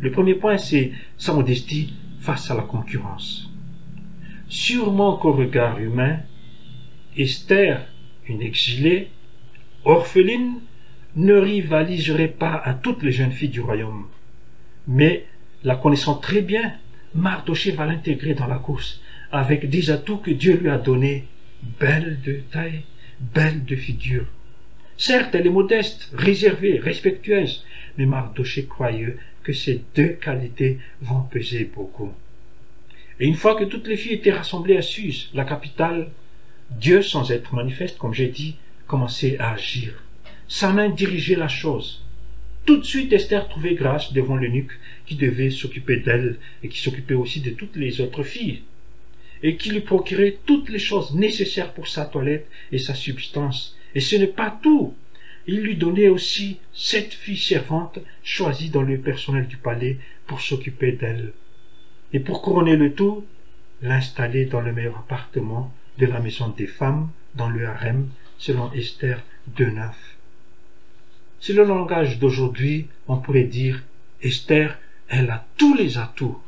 Le 0.00 0.10
premier 0.10 0.34
point, 0.34 0.58
c'est 0.58 0.92
sa 1.18 1.32
modestie 1.32 1.92
face 2.20 2.50
à 2.50 2.54
la 2.54 2.62
concurrence. 2.62 3.49
Sûrement 4.50 5.16
qu'au 5.16 5.32
regard 5.32 5.78
humain, 5.78 6.18
Esther, 7.16 7.86
une 8.26 8.42
exilée, 8.42 9.08
orpheline, 9.84 10.60
ne 11.14 11.34
rivaliserait 11.34 12.28
pas 12.28 12.60
à 12.64 12.74
toutes 12.74 13.04
les 13.04 13.12
jeunes 13.12 13.30
filles 13.30 13.48
du 13.48 13.60
royaume. 13.60 14.08
Mais, 14.88 15.24
la 15.62 15.76
connaissant 15.76 16.16
très 16.16 16.42
bien, 16.42 16.72
Mardoché 17.14 17.70
va 17.70 17.86
l'intégrer 17.86 18.34
dans 18.34 18.48
la 18.48 18.58
course, 18.58 19.00
avec 19.30 19.70
des 19.70 19.90
atouts 19.90 20.18
que 20.18 20.32
Dieu 20.32 20.56
lui 20.56 20.68
a 20.68 20.78
donnés, 20.78 21.26
belle 21.78 22.20
de 22.24 22.40
taille, 22.50 22.82
belle 23.20 23.64
de 23.64 23.76
figure. 23.76 24.26
Certes, 24.96 25.32
elle 25.36 25.46
est 25.46 25.50
modeste, 25.50 26.10
réservée, 26.12 26.80
respectueuse, 26.80 27.64
mais 27.96 28.06
Mardoché 28.06 28.66
croyait 28.66 29.16
que 29.44 29.52
ces 29.52 29.84
deux 29.94 30.18
qualités 30.20 30.78
vont 31.02 31.22
peser 31.22 31.70
beaucoup. 31.72 32.12
Et 33.20 33.26
une 33.26 33.36
fois 33.36 33.54
que 33.54 33.64
toutes 33.64 33.86
les 33.86 33.98
filles 33.98 34.14
étaient 34.14 34.32
rassemblées 34.32 34.78
à 34.78 34.82
Suse, 34.82 35.28
la 35.34 35.44
capitale, 35.44 36.10
Dieu, 36.70 37.02
sans 37.02 37.30
être 37.30 37.54
manifeste, 37.54 37.98
comme 37.98 38.14
j'ai 38.14 38.28
dit, 38.28 38.56
commençait 38.86 39.38
à 39.38 39.52
agir. 39.52 40.02
Sa 40.48 40.72
main 40.72 40.88
dirigeait 40.88 41.36
la 41.36 41.48
chose. 41.48 42.02
Tout 42.64 42.78
de 42.78 42.84
suite, 42.84 43.12
Esther 43.12 43.48
trouvait 43.48 43.74
grâce 43.74 44.12
devant 44.14 44.36
l'eunuque 44.36 44.72
qui 45.04 45.16
devait 45.16 45.50
s'occuper 45.50 45.98
d'elle 45.98 46.38
et 46.62 46.68
qui 46.68 46.80
s'occupait 46.80 47.14
aussi 47.14 47.40
de 47.40 47.50
toutes 47.50 47.76
les 47.76 48.00
autres 48.00 48.22
filles 48.22 48.62
et 49.42 49.56
qui 49.56 49.70
lui 49.70 49.80
procurait 49.80 50.38
toutes 50.46 50.68
les 50.68 50.78
choses 50.78 51.14
nécessaires 51.14 51.72
pour 51.72 51.88
sa 51.88 52.04
toilette 52.04 52.48
et 52.72 52.78
sa 52.78 52.94
substance. 52.94 53.76
Et 53.94 54.00
ce 54.00 54.16
n'est 54.16 54.26
pas 54.26 54.58
tout. 54.62 54.94
Il 55.46 55.60
lui 55.60 55.76
donnait 55.76 56.08
aussi 56.08 56.58
sept 56.72 57.12
filles 57.12 57.36
servantes 57.36 57.98
choisies 58.22 58.70
dans 58.70 58.82
le 58.82 58.98
personnel 58.98 59.46
du 59.46 59.56
palais 59.56 59.98
pour 60.26 60.40
s'occuper 60.40 60.92
d'elle. 60.92 61.32
Et 62.12 62.20
pour 62.20 62.42
couronner 62.42 62.76
le 62.76 62.92
tout, 62.92 63.24
l'installer 63.82 64.46
dans 64.46 64.60
le 64.60 64.72
meilleur 64.72 64.98
appartement 64.98 65.72
de 65.98 66.06
la 66.06 66.20
maison 66.20 66.48
des 66.48 66.66
femmes, 66.66 67.10
dans 67.34 67.48
le 67.48 67.66
harem, 67.66 68.08
selon 68.38 68.72
Esther 68.72 69.22
2.9. 69.56 69.92
C'est 71.40 71.52
le 71.52 71.64
langage 71.64 72.18
d'aujourd'hui, 72.18 72.88
on 73.08 73.18
pourrait 73.18 73.44
dire, 73.44 73.82
Esther, 74.22 74.78
elle 75.08 75.30
a 75.30 75.46
tous 75.56 75.74
les 75.74 75.98
atouts. 75.98 76.38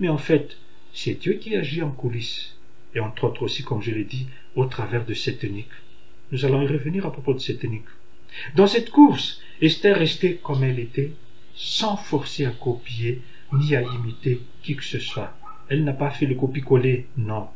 Mais 0.00 0.08
en 0.08 0.18
fait, 0.18 0.56
c'est 0.92 1.14
Dieu 1.14 1.34
qui 1.34 1.56
agit 1.56 1.82
en 1.82 1.90
coulisses, 1.90 2.56
et 2.94 3.00
entre 3.00 3.24
autres 3.24 3.42
aussi, 3.42 3.62
comme 3.62 3.82
je 3.82 3.90
l'ai 3.90 4.04
dit, 4.04 4.26
au 4.56 4.66
travers 4.66 5.04
de 5.04 5.14
cette 5.14 5.42
unique. 5.42 5.70
Nous 6.32 6.44
allons 6.44 6.62
y 6.62 6.66
revenir 6.66 7.06
à 7.06 7.12
propos 7.12 7.34
de 7.34 7.38
cette 7.38 7.62
unique. 7.62 7.88
Dans 8.54 8.66
cette 8.66 8.90
course, 8.90 9.40
Esther 9.62 9.96
restait 9.96 10.38
comme 10.42 10.64
elle 10.64 10.78
était, 10.78 11.12
sans 11.54 11.96
forcer 11.96 12.44
à 12.44 12.50
copier 12.50 13.22
ni 13.52 13.74
à 13.74 13.82
imiter 13.82 14.40
qui 14.62 14.76
que 14.76 14.84
ce 14.84 14.98
soit. 14.98 15.34
Elle 15.68 15.84
n'a 15.84 15.92
pas 15.92 16.10
fait 16.10 16.26
le 16.26 16.34
copie-coller, 16.34 17.06
non. 17.16 17.48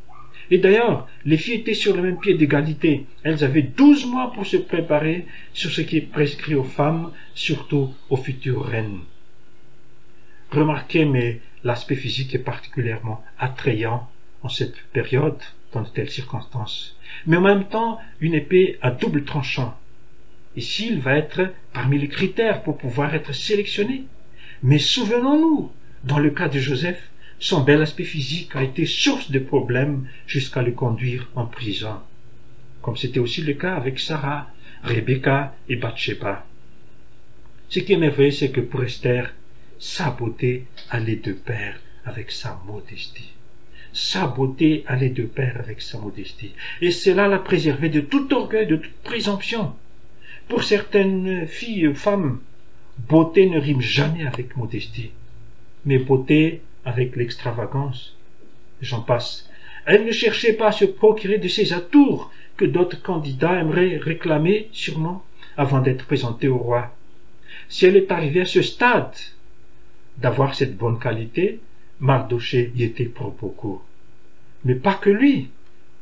Et 0.50 0.58
d'ailleurs, 0.58 1.08
les 1.24 1.38
filles 1.38 1.60
étaient 1.60 1.74
sur 1.74 1.96
le 1.96 2.02
même 2.02 2.18
pied 2.18 2.34
d'égalité. 2.34 3.06
Elles 3.22 3.44
avaient 3.44 3.62
douze 3.62 4.04
mois 4.06 4.32
pour 4.32 4.46
se 4.46 4.56
préparer 4.56 5.26
sur 5.54 5.70
ce 5.70 5.80
qui 5.80 5.96
est 5.96 6.12
prescrit 6.12 6.54
aux 6.54 6.64
femmes, 6.64 7.10
surtout 7.34 7.94
aux 8.10 8.16
futures 8.16 8.66
reines. 8.66 9.00
Remarquez, 10.50 11.04
mais 11.06 11.40
l'aspect 11.64 11.96
physique 11.96 12.34
est 12.34 12.38
particulièrement 12.38 13.24
attrayant 13.38 14.10
en 14.42 14.48
cette 14.48 14.76
période, 14.92 15.40
dans 15.72 15.82
de 15.82 15.88
telles 15.88 16.10
circonstances. 16.10 16.96
Mais 17.26 17.36
en 17.36 17.42
même 17.42 17.64
temps, 17.64 17.98
une 18.20 18.34
épée 18.34 18.78
à 18.82 18.90
double 18.90 19.24
tranchant. 19.24 19.78
Ici, 20.56 20.88
il 20.90 21.00
va 21.00 21.16
être 21.16 21.52
parmi 21.72 21.98
les 21.98 22.08
critères 22.08 22.62
pour 22.62 22.76
pouvoir 22.76 23.14
être 23.14 23.32
sélectionné? 23.32 24.04
Mais 24.62 24.78
souvenons-nous, 24.78 25.72
dans 26.04 26.18
le 26.18 26.30
cas 26.30 26.48
de 26.48 26.58
Joseph, 26.58 27.10
son 27.38 27.62
bel 27.62 27.82
aspect 27.82 28.04
physique 28.04 28.54
a 28.54 28.62
été 28.62 28.86
source 28.86 29.30
de 29.30 29.38
problèmes 29.38 30.06
jusqu'à 30.26 30.62
le 30.62 30.72
conduire 30.72 31.28
en 31.34 31.46
prison. 31.46 31.96
Comme 32.80 32.96
c'était 32.96 33.20
aussi 33.20 33.42
le 33.42 33.54
cas 33.54 33.74
avec 33.74 34.00
Sarah, 34.00 34.48
Rebecca 34.82 35.54
et 35.68 35.76
Bathsheba. 35.76 36.44
Ce 37.68 37.78
qui 37.78 37.92
est 37.92 37.96
merveilleux, 37.96 38.32
c'est 38.32 38.50
que 38.50 38.60
pour 38.60 38.82
Esther, 38.82 39.32
sa 39.78 40.10
beauté 40.10 40.66
allait 40.90 41.16
de 41.16 41.32
pair 41.32 41.78
avec 42.04 42.30
sa 42.30 42.60
modestie. 42.66 43.32
Sa 43.92 44.26
beauté 44.26 44.84
allait 44.86 45.10
de 45.10 45.24
pair 45.24 45.56
avec 45.58 45.82
sa 45.82 45.98
modestie. 45.98 46.52
Et 46.80 46.90
cela 46.90 47.28
la 47.28 47.38
préservait 47.38 47.88
de 47.88 48.00
tout 48.00 48.32
orgueil, 48.34 48.66
de 48.66 48.76
toute 48.76 48.96
présomption. 49.04 49.74
Pour 50.48 50.64
certaines 50.64 51.46
filles 51.46 51.94
femmes, 51.94 52.40
beauté 53.08 53.48
ne 53.48 53.58
rime 53.60 53.80
jamais 53.80 54.26
avec 54.26 54.56
modestie. 54.56 55.10
Mais 55.84 55.98
beauté 55.98 56.62
avec 56.84 57.16
l'extravagance. 57.16 58.16
J'en 58.80 59.00
passe. 59.00 59.48
Elle 59.84 60.04
ne 60.04 60.12
cherchait 60.12 60.52
pas 60.52 60.68
à 60.68 60.72
se 60.72 60.84
procurer 60.84 61.38
de 61.38 61.48
ces 61.48 61.72
atours 61.72 62.30
que 62.56 62.64
d'autres 62.64 63.02
candidats 63.02 63.60
aimeraient 63.60 63.96
réclamer 63.96 64.68
sûrement 64.72 65.24
avant 65.56 65.80
d'être 65.80 66.06
présentés 66.06 66.48
au 66.48 66.58
roi. 66.58 66.94
Si 67.68 67.86
elle 67.86 67.96
est 67.96 68.12
arrivée 68.12 68.42
à 68.42 68.46
ce 68.46 68.62
stade 68.62 69.16
d'avoir 70.18 70.54
cette 70.54 70.76
bonne 70.76 70.98
qualité, 70.98 71.60
Mardoché 72.00 72.72
y 72.74 72.84
était 72.84 73.06
pour 73.06 73.30
beaucoup. 73.32 73.80
Mais 74.64 74.74
pas 74.74 74.94
que 74.94 75.10
lui. 75.10 75.48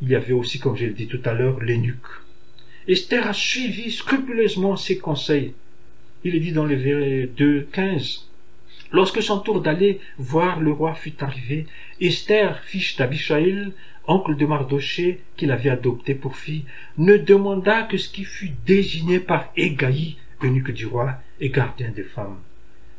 Il 0.02 0.08
y 0.08 0.14
avait 0.14 0.32
aussi, 0.32 0.58
comme 0.58 0.76
je 0.76 0.87
l'ai 0.87 0.92
dit 0.92 1.08
tout 1.08 1.20
à 1.25 1.34
l'heure, 1.34 1.60
l'énuque. 1.60 2.06
Esther 2.88 3.26
a 3.26 3.34
suivi 3.34 3.90
scrupuleusement 3.90 4.76
ses 4.76 4.99
conseils. 4.99 5.52
Il 6.25 6.34
est 6.34 6.40
dit 6.40 6.52
dans 6.52 6.64
le 6.64 7.26
2, 7.26 7.68
15. 7.72 8.29
Lorsque 8.92 9.23
son 9.23 9.38
tour 9.38 9.61
d'aller 9.61 10.00
voir 10.18 10.61
le 10.61 10.73
roi 10.73 10.94
fut 10.94 11.23
arrivé, 11.23 11.66
Esther, 12.00 12.61
fille 12.64 12.97
d'Abishaïl, 12.99 13.73
oncle 14.06 14.37
de 14.37 14.47
Mardoché, 14.47 15.20
qu'il 15.37 15.52
avait 15.52 15.70
adopté 15.70 16.14
pour 16.14 16.37
fille, 16.37 16.64
ne 16.99 17.16
demanda 17.16 17.82
que 17.82 17.97
ce 17.97 18.09
qui 18.09 18.25
fut 18.25 18.52
désigné 18.66 19.20
par 19.20 19.52
Égaï, 19.56 20.16
eunuque 20.42 20.73
du 20.73 20.87
roi 20.87 21.14
et 21.40 21.50
gardien 21.50 21.90
des 21.90 22.02
femmes. 22.02 22.38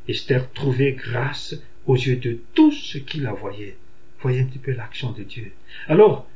Esther 0.08 0.52
trouvait 0.54 0.94
grâce 0.94 1.56
aux 1.86 1.96
yeux 1.96 2.16
de 2.16 2.40
tous 2.54 2.72
ceux 2.72 3.00
qui 3.00 3.20
la 3.20 3.34
voyaient. 3.34 3.76
Voyez 4.22 4.42
un 4.42 4.46
petit 4.46 4.60
peu 4.60 4.72
l'action 4.72 5.12
de 5.12 5.24
Dieu. 5.24 5.52
Alors, 5.88 6.28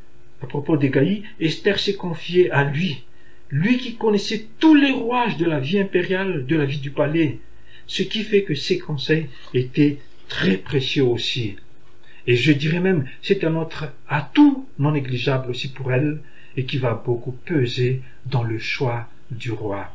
à 0.42 0.48
propos 0.48 0.76
d'Égaï, 0.76 1.24
Esther 1.40 1.80
s'est 1.80 1.96
confiée 1.96 2.52
à 2.52 2.64
lui, 2.64 3.04
lui 3.50 3.78
qui 3.78 3.96
connaissait 3.96 4.48
tous 4.60 4.76
les 4.76 4.92
rouages 4.92 5.38
de 5.38 5.46
la 5.46 5.60
vie 5.60 5.80
impériale, 5.80 6.46
de 6.46 6.56
la 6.56 6.66
vie 6.66 6.80
du 6.80 6.92
palais, 6.92 7.40
ce 7.88 8.04
qui 8.04 8.24
fait 8.24 8.44
que 8.44 8.56
ses 8.56 8.80
conseils 8.80 9.28
étaient 9.54 9.98
très 10.28 10.58
précieux 10.58 11.04
aussi. 11.04 11.56
Et 12.28 12.36
je 12.36 12.52
dirais 12.52 12.80
même, 12.80 13.06
c'est 13.22 13.44
un 13.44 13.56
autre 13.56 13.94
atout 14.08 14.68
non 14.80 14.92
négligeable 14.92 15.52
aussi 15.52 15.72
pour 15.72 15.92
elle, 15.92 16.22
et 16.58 16.66
qui 16.66 16.78
va 16.78 16.94
beaucoup 16.94 17.34
peser 17.34 18.02
dans 18.26 18.44
le 18.44 18.60
choix 18.60 19.08
du 19.30 19.52
roi. 19.52 19.94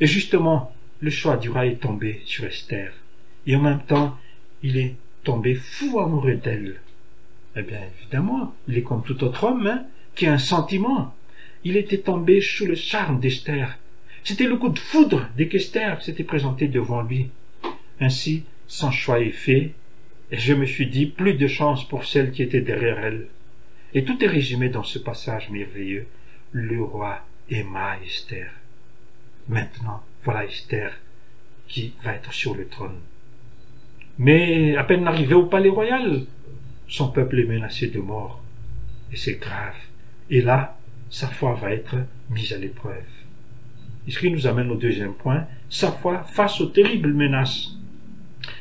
Et 0.00 0.06
justement, 0.06 0.74
le 1.00 1.10
choix 1.10 1.36
du 1.36 1.50
roi 1.50 1.66
est 1.66 1.80
tombé 1.80 2.22
sur 2.24 2.44
Esther. 2.44 2.92
Et 3.46 3.56
en 3.56 3.60
même 3.60 3.82
temps, 3.86 4.16
il 4.62 4.76
est 4.76 4.96
tombé 5.24 5.54
fou 5.54 5.98
amoureux 5.98 6.34
d'elle. 6.34 6.80
Eh 7.56 7.62
bien, 7.62 7.80
évidemment, 8.00 8.54
il 8.68 8.78
est 8.78 8.82
comme 8.82 9.02
tout 9.02 9.22
autre 9.24 9.44
homme, 9.44 9.66
hein, 9.66 9.84
qui 10.14 10.26
a 10.26 10.32
un 10.32 10.38
sentiment. 10.38 11.14
Il 11.64 11.76
était 11.76 11.98
tombé 11.98 12.40
sous 12.40 12.66
le 12.66 12.74
charme 12.74 13.20
d'Esther. 13.20 13.78
C'était 14.28 14.44
le 14.44 14.58
coup 14.58 14.68
de 14.68 14.78
foudre 14.78 15.26
dès 15.38 15.48
qu'Esther 15.48 16.02
s'était 16.02 16.22
présentée 16.22 16.68
devant 16.68 17.00
lui. 17.00 17.30
Ainsi, 17.98 18.44
son 18.66 18.90
choix 18.90 19.20
est 19.20 19.30
fait, 19.30 19.72
et 20.30 20.36
je 20.36 20.52
me 20.52 20.66
suis 20.66 20.86
dit 20.86 21.06
plus 21.06 21.32
de 21.32 21.46
chance 21.46 21.88
pour 21.88 22.04
celle 22.04 22.30
qui 22.30 22.42
était 22.42 22.60
derrière 22.60 22.98
elle. 22.98 23.28
Et 23.94 24.04
tout 24.04 24.22
est 24.22 24.28
résumé 24.28 24.68
dans 24.68 24.82
ce 24.82 24.98
passage 24.98 25.48
merveilleux. 25.48 26.06
Le 26.52 26.82
roi 26.82 27.24
aima 27.50 27.96
Esther. 28.04 28.50
Maintenant, 29.48 30.02
voilà 30.24 30.44
Esther 30.44 30.92
qui 31.66 31.94
va 32.04 32.12
être 32.12 32.34
sur 32.34 32.54
le 32.54 32.68
trône. 32.68 33.00
Mais 34.18 34.76
à 34.76 34.84
peine 34.84 35.06
arrivé 35.06 35.32
au 35.32 35.46
palais 35.46 35.70
royal, 35.70 36.26
son 36.86 37.08
peuple 37.12 37.40
est 37.40 37.44
menacé 37.44 37.86
de 37.86 38.00
mort. 38.00 38.42
Et 39.10 39.16
c'est 39.16 39.40
grave. 39.40 39.78
Et 40.28 40.42
là, 40.42 40.76
sa 41.08 41.28
foi 41.28 41.54
va 41.54 41.72
être 41.72 41.96
mise 42.28 42.52
à 42.52 42.58
l'épreuve. 42.58 43.17
Ce 44.08 44.18
qui 44.18 44.30
nous 44.30 44.46
amène 44.46 44.70
au 44.70 44.76
deuxième 44.76 45.12
point, 45.12 45.46
sa 45.68 45.92
foi 45.92 46.24
face 46.24 46.60
aux 46.60 46.66
terribles 46.66 47.12
menaces. 47.12 47.74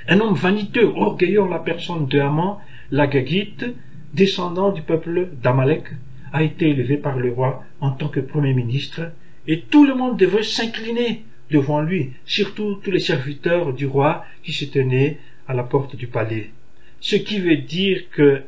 Un 0.09 0.19
homme 0.19 0.35
vaniteux, 0.35 0.91
orgueilleux 0.95 1.47
la 1.49 1.59
personne 1.59 2.05
de 2.07 2.19
Haman, 2.19 2.57
l'Agagite, 2.91 3.65
descendant 4.13 4.71
du 4.71 4.81
peuple 4.81 5.29
d'Amalek, 5.41 5.85
a 6.33 6.43
été 6.43 6.69
élevé 6.69 6.97
par 6.97 7.17
le 7.17 7.31
roi 7.31 7.63
en 7.79 7.91
tant 7.91 8.09
que 8.09 8.19
premier 8.19 8.53
ministre, 8.53 9.11
et 9.47 9.61
tout 9.61 9.85
le 9.85 9.95
monde 9.95 10.17
devrait 10.17 10.43
s'incliner 10.43 11.23
devant 11.49 11.81
lui, 11.81 12.11
surtout 12.25 12.75
tous 12.83 12.91
les 12.91 12.99
serviteurs 12.99 13.73
du 13.73 13.85
roi 13.85 14.25
qui 14.43 14.51
se 14.51 14.65
tenaient 14.65 15.19
à 15.47 15.53
la 15.53 15.63
porte 15.63 15.95
du 15.95 16.07
palais. 16.07 16.51
Ce 16.99 17.15
qui 17.15 17.39
veut 17.39 17.57
dire 17.57 18.09
que 18.11 18.43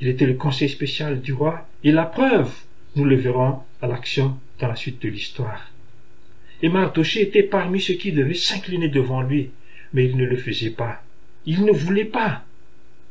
il 0.00 0.08
était 0.08 0.26
le 0.26 0.34
conseil 0.34 0.68
spécial 0.68 1.20
du 1.20 1.32
roi, 1.32 1.66
et 1.82 1.90
la 1.90 2.04
preuve, 2.04 2.52
nous 2.96 3.04
le 3.04 3.16
verrons 3.16 3.60
à 3.80 3.86
l'action 3.86 4.36
dans 4.60 4.68
la 4.68 4.76
suite 4.76 5.02
de 5.02 5.08
l'histoire. 5.08 5.70
Et 6.62 6.68
Mardoché 6.68 7.22
était 7.22 7.42
parmi 7.42 7.80
ceux 7.80 7.94
qui 7.94 8.12
devaient 8.12 8.34
s'incliner 8.34 8.88
devant 8.88 9.22
lui, 9.22 9.50
mais 9.92 10.06
il 10.06 10.16
ne 10.16 10.24
le 10.24 10.36
faisait 10.36 10.70
pas. 10.70 11.02
Il 11.46 11.64
ne 11.64 11.72
voulait 11.72 12.04
pas. 12.04 12.44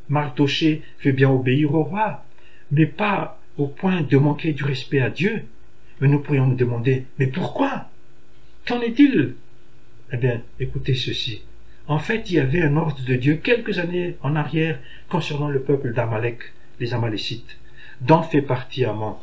Mardoché 0.10 0.82
veut 1.04 1.12
bien 1.12 1.30
obéir 1.30 1.74
au 1.74 1.84
roi, 1.84 2.26
mais 2.72 2.86
pas 2.86 3.40
au 3.58 3.68
point 3.68 4.02
de 4.02 4.18
manquer 4.18 4.54
du 4.54 4.64
respect 4.64 5.00
à 5.00 5.10
Dieu. 5.10 5.44
Mais 6.00 6.08
nous 6.08 6.20
pourrions 6.20 6.46
nous 6.46 6.56
demander, 6.56 7.06
mais 7.18 7.28
pourquoi? 7.28 7.90
Qu'en 8.68 8.82
est-il? 8.82 9.36
Eh 10.12 10.18
bien, 10.18 10.42
écoutez 10.60 10.96
ceci. 10.96 11.42
En 11.88 12.00
fait, 12.00 12.30
il 12.30 12.36
y 12.36 12.40
avait 12.40 12.62
un 12.62 12.76
ordre 12.76 13.02
de 13.04 13.16
Dieu 13.16 13.36
quelques 13.36 13.80
années 13.80 14.16
en 14.22 14.36
arrière 14.36 14.80
concernant 15.10 15.48
le 15.48 15.62
peuple 15.62 15.94
d'Amalek, 15.94 16.40
les 16.80 16.94
Amalécites, 16.94 17.58
dont 18.02 18.24
fait 18.24 18.42
partie 18.42 18.86
Amon. 18.86 19.16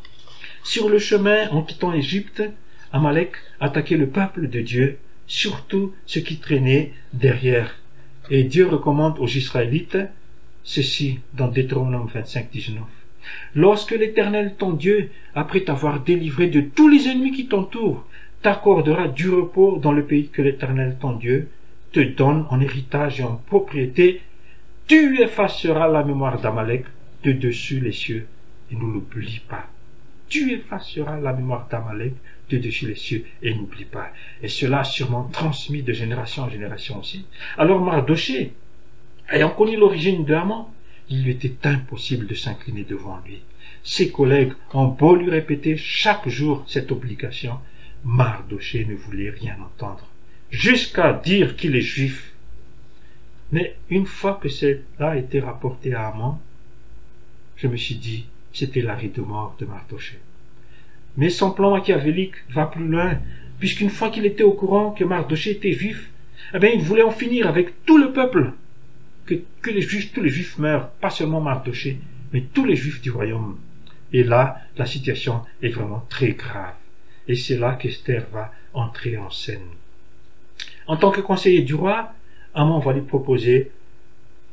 Sur 0.63 0.89
le 0.89 0.99
chemin, 0.99 1.49
en 1.51 1.63
quittant 1.63 1.91
l'Égypte, 1.91 2.43
Amalek 2.95 3.33
attaquait 3.59 3.97
le 3.97 4.07
peuple 4.07 4.49
de 4.49 4.61
Dieu, 4.61 4.99
surtout 5.27 5.93
ceux 6.07 6.21
qui 6.21 6.39
traînaient 6.39 6.93
derrière. 7.13 7.75
Et 8.31 8.45
Dieu 8.45 8.69
recommande 8.69 9.19
aux 9.19 9.27
Israélites 9.27 9.99
ceci 10.63 11.19
dans 11.33 11.49
Deutéronome 11.49 12.09
25, 12.15 12.53
19. 12.53 12.85
Lorsque 13.57 13.91
l'Éternel 13.91 14.55
ton 14.57 14.73
Dieu, 14.73 15.11
après 15.35 15.65
t'avoir 15.65 16.05
délivré 16.05 16.47
de 16.47 16.61
tous 16.61 16.89
les 16.89 17.09
ennemis 17.09 17.33
qui 17.33 17.49
t'entourent, 17.49 18.07
t'accordera 18.43 19.09
du 19.09 19.29
repos 19.29 19.79
dans 19.83 19.93
le 19.93 20.05
pays 20.05 20.29
que 20.29 20.43
l'Éternel 20.43 20.97
ton 21.01 21.17
Dieu 21.17 21.49
te 21.91 21.99
donne 21.99 22.47
en 22.51 22.61
héritage 22.61 23.19
et 23.19 23.25
en 23.25 23.35
propriété, 23.35 24.23
tu 24.87 25.21
effaceras 25.21 25.89
la 25.89 26.05
mémoire 26.05 26.41
d'Amalek 26.41 26.85
de 27.25 27.33
dessus 27.33 27.81
les 27.81 27.93
cieux 27.93 28.29
et 28.71 28.77
ne 28.77 28.83
l'oublie 28.83 29.41
pas. 29.49 29.69
Tu 30.29 30.53
effaceras 30.53 31.21
la 31.21 31.33
mémoire 31.33 31.69
d'Amalek 31.69 32.15
de 32.51 32.59
dessus 32.59 32.87
les 32.87 32.95
cieux 32.95 33.25
et 33.43 33.55
n'oublie 33.55 33.85
pas. 33.85 34.11
Et 34.43 34.49
cela 34.49 34.81
a 34.81 34.85
sûrement 34.85 35.25
transmis 35.25 35.83
de 35.83 35.93
génération 35.93 36.45
en 36.45 36.51
génération 36.51 36.99
aussi. 36.99 37.27
Alors 37.57 37.81
Mardoché, 37.81 38.53
ayant 39.31 39.51
connu 39.51 39.77
l'origine 39.77 40.25
de 40.25 40.35
Haman, 40.35 40.67
il 41.09 41.25
lui 41.25 41.33
était 41.33 41.69
impossible 41.69 42.27
de 42.27 42.35
s'incliner 42.35 42.85
devant 42.85 43.21
lui. 43.27 43.43
Ses 43.83 44.11
collègues 44.11 44.53
ont 44.73 44.87
beau 44.87 45.15
lui 45.17 45.31
répéter 45.31 45.77
chaque 45.77 46.29
jour 46.29 46.65
cette 46.67 46.91
obligation, 46.91 47.59
Mardoché 48.05 48.85
ne 48.85 48.95
voulait 48.95 49.31
rien 49.31 49.57
entendre, 49.61 50.07
jusqu'à 50.51 51.13
dire 51.13 51.57
qu'il 51.57 51.77
est 51.77 51.83
juif. 51.83 52.33
Mais 53.53 53.77
une 53.91 54.07
fois 54.07 54.39
que 54.43 54.49
cela 54.49 54.81
a 54.99 55.17
été 55.17 55.41
rapporté 55.41 55.95
à 55.95 56.09
Haman, 56.09 56.39
je 57.57 57.69
me 57.69 57.77
suis 57.77 57.97
dit, 57.97 58.27
c'était 58.55 58.81
l'arrêt 58.81 59.09
de 59.09 59.21
mort 59.21 59.57
de 59.59 59.67
Mardoché. 59.67 60.19
Mais 61.19 61.29
son 61.29 61.51
plan 61.51 61.73
machiavélique 61.73 62.37
va 62.51 62.67
plus 62.67 62.87
loin, 62.87 63.19
puisqu'une 63.59 63.91
fois 63.91 64.11
qu'il 64.11 64.25
était 64.25 64.43
au 64.43 64.53
courant 64.53 64.93
que 64.93 65.05
Mardoché 65.05 65.51
était 65.51 65.73
juif, 65.73 66.11
eh 66.55 66.59
bien, 66.59 66.71
il 66.71 66.81
voulait 66.81 67.03
en 67.03 67.11
finir 67.11 67.47
avec 67.47 67.85
tout 67.85 67.99
le 67.99 68.13
peuple. 68.13 68.53
Que, 69.27 69.35
tous 69.61 70.23
les 70.23 70.31
juifs 70.31 70.59
meurent, 70.59 70.91
pas 70.91 71.11
seulement 71.11 71.41
Mardoché, 71.41 71.99
mais 72.33 72.43
tous 72.53 72.65
les 72.65 72.77
juifs 72.77 73.01
du 73.01 73.11
royaume. 73.11 73.59
Et 74.13 74.23
là, 74.23 74.61
la 74.77 74.87
situation 74.87 75.43
est 75.63 75.69
vraiment 75.69 76.07
très 76.09 76.33
grave. 76.33 76.75
Et 77.27 77.35
c'est 77.35 77.59
là 77.59 77.75
qu'Esther 77.75 78.27
va 78.33 78.53
entrer 78.73 79.17
en 79.17 79.31
scène. 79.31 79.69
En 80.87 80.97
tant 80.97 81.11
que 81.11 81.21
conseiller 81.21 81.63
du 81.63 81.75
roi, 81.75 82.13
Amon 82.55 82.79
va 82.79 82.93
lui 82.93 83.01
proposer 83.01 83.71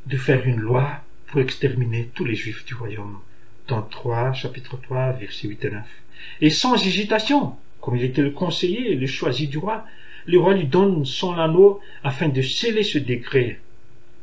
de 0.06 0.16
faire 0.16 0.46
une 0.46 0.58
loi 0.58 1.02
pour 1.26 1.40
exterminer 1.40 2.10
tous 2.14 2.24
les 2.24 2.34
juifs 2.34 2.64
du 2.64 2.74
royaume. 2.74 3.18
Dans 3.68 3.82
3, 3.82 4.32
chapitre 4.32 4.78
3, 4.80 5.12
versets 5.12 5.48
8 5.48 5.64
et 5.64 5.70
9. 5.70 5.84
Et 6.40 6.50
sans 6.50 6.74
hésitation, 6.74 7.56
comme 7.80 7.96
il 7.96 8.04
était 8.04 8.22
le 8.22 8.30
conseiller 8.30 8.94
le 8.94 9.06
choisi 9.06 9.48
du 9.48 9.58
roi, 9.58 9.84
le 10.26 10.38
roi 10.38 10.54
lui 10.54 10.66
donne 10.66 11.04
son 11.04 11.34
anneau 11.34 11.80
afin 12.04 12.28
de 12.28 12.42
sceller 12.42 12.82
ce 12.82 12.98
décret. 12.98 13.60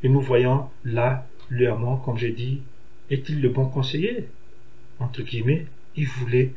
Et 0.03 0.09
nous 0.09 0.21
voyons 0.21 0.69
là 0.85 1.27
le 1.49 1.69
Amon, 1.69 1.97
comme 1.97 2.17
j'ai 2.17 2.31
dit, 2.31 2.61
est-il 3.09 3.41
le 3.41 3.49
bon 3.49 3.65
conseiller? 3.65 4.27
Entre 4.99 5.23
guillemets, 5.23 5.65
il 5.95 6.07
voulait 6.07 6.53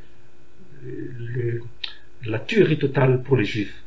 le, 0.84 1.62
la 2.24 2.38
tuerie 2.38 2.78
totale 2.78 3.22
pour 3.22 3.36
les 3.36 3.44
Juifs. 3.44 3.82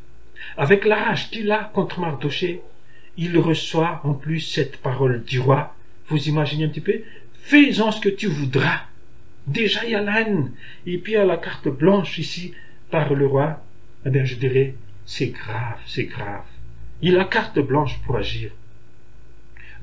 Avec 0.57 0.85
la 0.85 0.95
rage 0.95 1.29
qu'il 1.29 1.51
a 1.51 1.63
contre 1.73 1.99
Mardoché, 1.99 2.61
il 3.17 3.37
reçoit 3.37 4.01
en 4.03 4.13
plus 4.13 4.41
cette 4.41 4.77
parole 4.77 5.23
du 5.23 5.39
roi. 5.39 5.75
Vous 6.07 6.27
imaginez 6.27 6.65
un 6.65 6.69
petit 6.69 6.81
peu? 6.81 7.01
Fais-en 7.45 7.91
ce 7.91 8.01
que 8.01 8.09
tu 8.09 8.25
voudras. 8.25 8.85
Déjà, 9.45 9.85
il 9.85 9.91
y 9.91 9.95
a 9.95 10.19
haine. 10.19 10.51
Et 10.87 10.97
puis, 10.97 11.11
il 11.11 11.15
y 11.15 11.17
a 11.19 11.25
la 11.25 11.37
carte 11.37 11.67
blanche 11.67 12.17
ici 12.17 12.55
par 12.89 13.13
le 13.13 13.27
roi. 13.27 13.63
Eh 14.03 14.09
bien, 14.09 14.25
je 14.25 14.33
dirais, 14.33 14.73
c'est 15.05 15.27
grave, 15.27 15.77
c'est 15.85 16.05
grave. 16.05 16.45
Il 17.03 17.19
a 17.19 17.25
carte 17.25 17.59
blanche 17.59 17.99
pour 18.03 18.17
agir. 18.17 18.49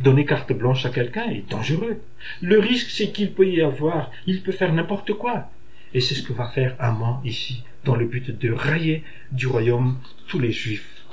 Donner 0.01 0.25
carte 0.25 0.53
blanche 0.53 0.85
à 0.87 0.91
quelqu'un 0.91 1.31
est 1.31 1.49
dangereux. 1.49 2.03
Le 2.41 2.59
risque, 2.59 2.91
c'est 2.91 3.13
qu'il 3.13 3.33
peut 3.33 3.47
y 3.47 3.63
avoir, 3.63 4.11
il 4.27 4.43
peut 4.43 4.51
faire 4.51 4.73
n'importe 4.73 5.13
quoi. 5.13 5.49
Et 5.95 6.01
c'est 6.01 6.17
ce 6.17 6.25
que 6.25 6.33
va 6.33 6.49
faire 6.49 6.75
Amman 6.81 7.21
ici, 7.25 7.63
dans 7.85 7.95
le 7.95 8.07
but 8.07 8.37
de 8.37 8.51
railler 8.51 9.05
du 9.31 9.47
royaume 9.47 9.99
tous 10.27 10.41
les 10.41 10.51
juifs. 10.51 11.05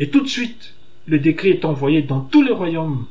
Et 0.00 0.10
tout 0.10 0.20
de 0.20 0.28
suite, 0.28 0.74
le 1.06 1.20
décret 1.20 1.50
est 1.50 1.64
envoyé 1.64 2.02
dans 2.02 2.22
tout 2.22 2.42
le 2.42 2.52
royaume. 2.52 3.06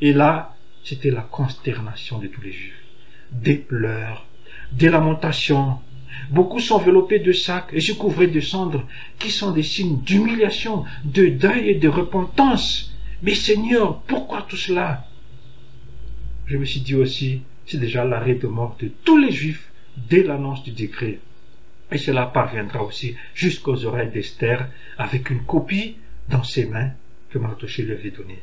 Et 0.00 0.12
là, 0.12 0.54
c'était 0.84 1.10
la 1.10 1.22
consternation 1.22 2.18
de 2.18 2.26
tous 2.26 2.40
les 2.40 2.52
juifs. 2.52 2.82
Des 3.32 3.56
pleurs, 3.56 4.26
des 4.72 4.88
lamentations. 4.88 5.78
Beaucoup 6.30 6.60
s'enveloppaient 6.60 7.18
de 7.18 7.32
sacs 7.32 7.70
et 7.72 7.80
se 7.80 7.92
couvraient 7.92 8.26
de 8.26 8.40
cendres, 8.40 8.86
qui 9.18 9.30
sont 9.30 9.52
des 9.52 9.62
signes 9.62 10.00
d'humiliation, 10.00 10.84
de 11.04 11.28
deuil 11.28 11.68
et 11.68 11.74
de 11.74 11.88
repentance. 11.88 12.92
Mais 13.22 13.34
Seigneur, 13.34 14.00
pourquoi 14.02 14.42
tout 14.42 14.56
cela? 14.56 15.06
Je 16.46 16.56
me 16.56 16.64
suis 16.64 16.80
dit 16.80 16.94
aussi, 16.94 17.42
c'est 17.66 17.78
déjà 17.78 18.04
l'arrêt 18.04 18.34
de 18.34 18.46
mort 18.46 18.76
de 18.80 18.90
tous 19.04 19.18
les 19.18 19.30
juifs 19.30 19.70
dès 20.08 20.22
l'annonce 20.22 20.62
du 20.62 20.72
décret. 20.72 21.18
Et 21.90 21.98
cela 21.98 22.26
parviendra 22.26 22.82
aussi 22.82 23.14
jusqu'aux 23.34 23.84
oreilles 23.84 24.10
d'Esther 24.10 24.68
avec 24.96 25.30
une 25.30 25.44
copie 25.44 25.96
dans 26.28 26.44
ses 26.44 26.66
mains 26.66 26.92
que 27.30 27.38
Mardoché 27.38 27.82
lui 27.82 27.92
avait 27.92 28.10
donnée. 28.10 28.42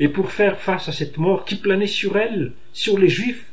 Et 0.00 0.08
pour 0.08 0.32
faire 0.32 0.58
face 0.58 0.88
à 0.88 0.92
cette 0.92 1.18
mort 1.18 1.44
qui 1.44 1.56
planait 1.56 1.86
sur 1.86 2.16
elle, 2.16 2.52
sur 2.72 2.98
les 2.98 3.10
Juifs, 3.10 3.44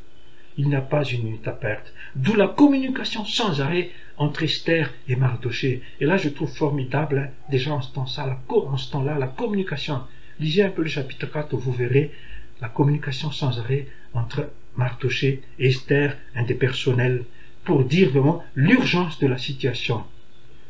il 0.57 0.69
n'a 0.69 0.81
pas 0.81 1.03
une 1.03 1.23
minute 1.23 1.47
à 1.47 1.51
perdre. 1.51 1.89
D'où 2.15 2.35
la 2.35 2.47
communication 2.47 3.25
sans 3.25 3.59
arrêt 3.61 3.91
entre 4.17 4.43
Esther 4.43 4.91
et 5.09 5.17
Mardoché. 5.17 5.81
Et 5.99 6.05
là, 6.05 6.15
je 6.17 6.29
trouve 6.29 6.49
formidable, 6.49 7.17
hein, 7.19 7.29
déjà 7.51 7.73
en 7.73 7.81
ce 7.81 7.93
temps-là, 7.93 8.39
temps-là, 8.47 9.19
la 9.19 9.27
communication. 9.27 10.01
Lisez 10.39 10.63
un 10.63 10.69
peu 10.69 10.83
le 10.83 10.89
chapitre 10.89 11.27
4, 11.27 11.55
vous 11.57 11.73
verrez 11.73 12.11
la 12.61 12.69
communication 12.69 13.29
sans 13.29 13.59
arrêt 13.59 13.87
entre 14.13 14.49
Mardoché 14.77 15.41
et 15.59 15.67
Esther, 15.67 16.15
un 16.33 16.43
des 16.43 16.55
personnels, 16.55 17.25
pour 17.65 17.83
dire 17.83 18.09
vraiment 18.09 18.43
l'urgence 18.55 19.19
de 19.19 19.27
la 19.27 19.37
situation. 19.37 20.03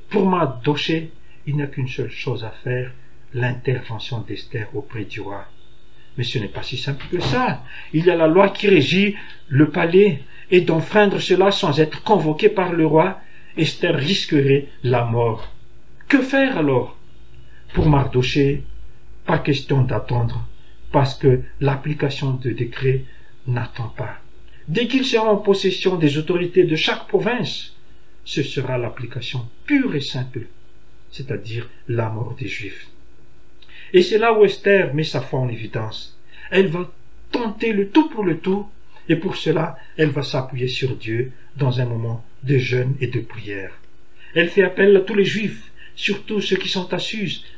Pour 0.10 0.28
Mardoché, 0.28 1.12
il 1.46 1.56
n'y 1.56 1.62
a 1.62 1.68
qu'une 1.68 1.88
seule 1.88 2.10
chose 2.10 2.44
à 2.44 2.50
faire, 2.50 2.92
l'intervention 3.34 4.22
d'Esther 4.22 4.68
auprès 4.74 5.06
du 5.06 5.22
roi. 5.22 5.46
Mais 6.18 6.24
ce 6.24 6.40
n'est 6.40 6.48
pas 6.48 6.64
si 6.64 6.78
simple 6.78 7.06
que 7.12 7.20
ça. 7.20 7.64
Il 7.94 8.06
y 8.06 8.10
a 8.10 8.16
la 8.16 8.28
loi 8.28 8.50
qui 8.50 8.68
régit 8.68 9.16
le 9.48 9.70
palais, 9.70 10.24
et 10.50 10.62
d'enfreindre 10.62 11.20
cela 11.20 11.52
sans 11.52 11.80
être 11.80 12.04
convoqué 12.04 12.50
par 12.50 12.74
le 12.74 12.86
roi, 12.86 13.20
Esther 13.58 13.96
risquerait 13.96 14.68
la 14.84 15.06
mort. 15.06 15.54
Que 16.08 16.22
faire 16.22 16.58
alors? 16.58 16.98
Pour 17.74 17.90
Mardoché, 17.90 18.64
pas 19.26 19.40
question 19.40 19.82
d'attendre, 19.82 20.48
parce 20.92 21.16
que 21.16 21.42
l'application 21.60 22.32
de 22.32 22.52
décret 22.52 23.04
n'attend 23.46 23.90
pas. 23.90 24.20
Dès 24.68 24.88
qu'il 24.88 25.06
sera 25.06 25.32
en 25.32 25.38
possession 25.38 25.96
des 25.96 26.18
autorités 26.18 26.64
de 26.64 26.76
chaque 26.76 27.08
province, 27.08 27.76
ce 28.26 28.44
sera 28.44 28.78
l'application 28.78 29.48
pure 29.66 29.96
et 29.96 30.02
simple, 30.02 30.48
c'est-à-dire 31.12 31.70
la 31.88 32.10
mort 32.10 32.36
des 32.40 32.48
Juifs. 32.48 32.88
Et 33.94 34.02
c'est 34.02 34.18
là 34.18 34.34
où 34.34 34.44
Esther 34.44 34.94
met 34.94 35.04
sa 35.04 35.22
foi 35.22 35.40
en 35.40 35.50
évidence. 35.50 36.18
Elle 36.52 36.68
va 36.68 36.92
tenter 37.32 37.74
le 37.74 37.90
tout 37.90 38.10
pour 38.10 38.24
le 38.24 38.38
tout, 38.38 38.68
et 39.10 39.16
pour 39.16 39.38
cela, 39.38 39.78
elle 39.98 40.10
va 40.10 40.24
s'appuyer 40.24 40.68
sur 40.68 40.96
Dieu 40.96 41.32
dans 41.56 41.80
un 41.80 41.86
moment 41.86 42.24
de 42.44 42.58
jeûne 42.58 42.96
et 43.00 43.08
de 43.08 43.20
prière. 43.20 43.72
Elle 44.36 44.50
fait 44.50 44.64
appel 44.64 44.96
à 44.96 45.02
tous 45.02 45.16
les 45.16 45.26
Juifs, 45.26 45.72
surtout 45.96 46.42
ceux 46.42 46.58
qui 46.58 46.70
sont 46.70 46.94
à 46.94 46.98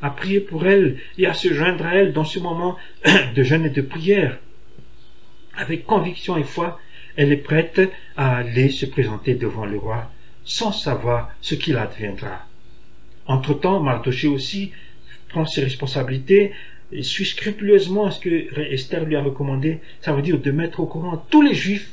à 0.02 0.10
prier 0.12 0.39
pour 0.39 0.65
elle 0.65 0.98
et 1.18 1.26
à 1.28 1.34
se 1.34 1.54
joindre 1.54 1.86
à 1.86 1.96
elle 1.96 2.13
dans 2.13 2.24
ce 2.24 2.39
moment 2.39 2.78
de 3.36 3.44
jeûne 3.44 3.65
et 3.65 3.72
de 3.72 3.82
prière. 3.82 4.38
Avec 5.56 5.86
conviction 5.86 6.38
et 6.38 6.44
foi, 6.44 6.80
elle 7.15 7.34
est 7.34 7.38
prête 7.38 7.82
à 8.15 8.38
aller 8.38 8.70
se 8.70 8.86
présenter 8.86 9.36
devant 9.36 9.65
le 9.65 9.78
roi 9.78 10.10
sans 10.46 10.72
savoir 10.72 11.30
ce 11.42 11.54
qu'il 11.56 11.78
adviendra. 11.78 12.46
Entre-temps, 13.28 13.82
Mardoché 13.82 14.28
aussi 14.28 14.72
prend 15.30 15.46
ses 15.46 15.63
responsabilités 15.63 16.52
et 16.92 17.04
suit 17.04 17.26
scrupuleusement 17.26 18.12
ce 18.12 18.20
que 18.20 18.60
Esther 18.72 19.06
lui 19.06 19.15
a 19.15 19.22
recommandé, 19.22 19.80
ça 20.02 20.13
veut 20.13 20.22
dire 20.22 20.39
de 20.39 20.52
mettre 20.52 20.80
au 20.80 20.86
courant 20.86 21.24
tous 21.30 21.42
les 21.42 21.54
juifs 21.54 21.92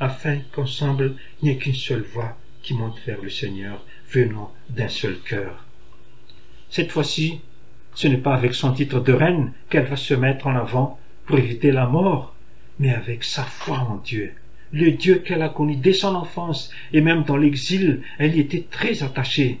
afin 0.00 0.38
qu'ensemble 0.52 1.16
il 1.42 1.46
n'y 1.46 1.54
ait 1.54 1.58
qu'une 1.58 1.74
seule 1.74 2.02
voix 2.02 2.36
qui 2.62 2.74
monte 2.74 2.98
vers 3.06 3.20
le 3.20 3.30
Seigneur 3.30 3.84
venant 4.10 4.52
d'un 4.70 4.88
seul 4.88 5.18
cœur. 5.18 5.64
Cette 6.70 6.92
fois-ci, 6.92 7.40
ce 7.94 8.06
n'est 8.06 8.18
pas 8.18 8.34
avec 8.34 8.54
son 8.54 8.72
titre 8.72 9.00
de 9.00 9.12
reine 9.12 9.52
qu'elle 9.70 9.86
va 9.86 9.96
se 9.96 10.14
mettre 10.14 10.46
en 10.46 10.54
avant 10.54 11.00
pour 11.26 11.38
éviter 11.38 11.72
la 11.72 11.86
mort, 11.86 12.34
mais 12.78 12.94
avec 12.94 13.24
sa 13.24 13.42
foi 13.42 13.78
en 13.78 13.96
Dieu. 13.96 14.32
Le 14.72 14.92
Dieu 14.92 15.16
qu'elle 15.16 15.42
a 15.42 15.48
connu 15.48 15.76
dès 15.76 15.94
son 15.94 16.14
enfance 16.14 16.70
et 16.92 17.00
même 17.00 17.24
dans 17.24 17.36
l'exil, 17.36 18.02
elle 18.18 18.36
y 18.36 18.40
était 18.40 18.66
très 18.70 19.02
attachée. 19.02 19.60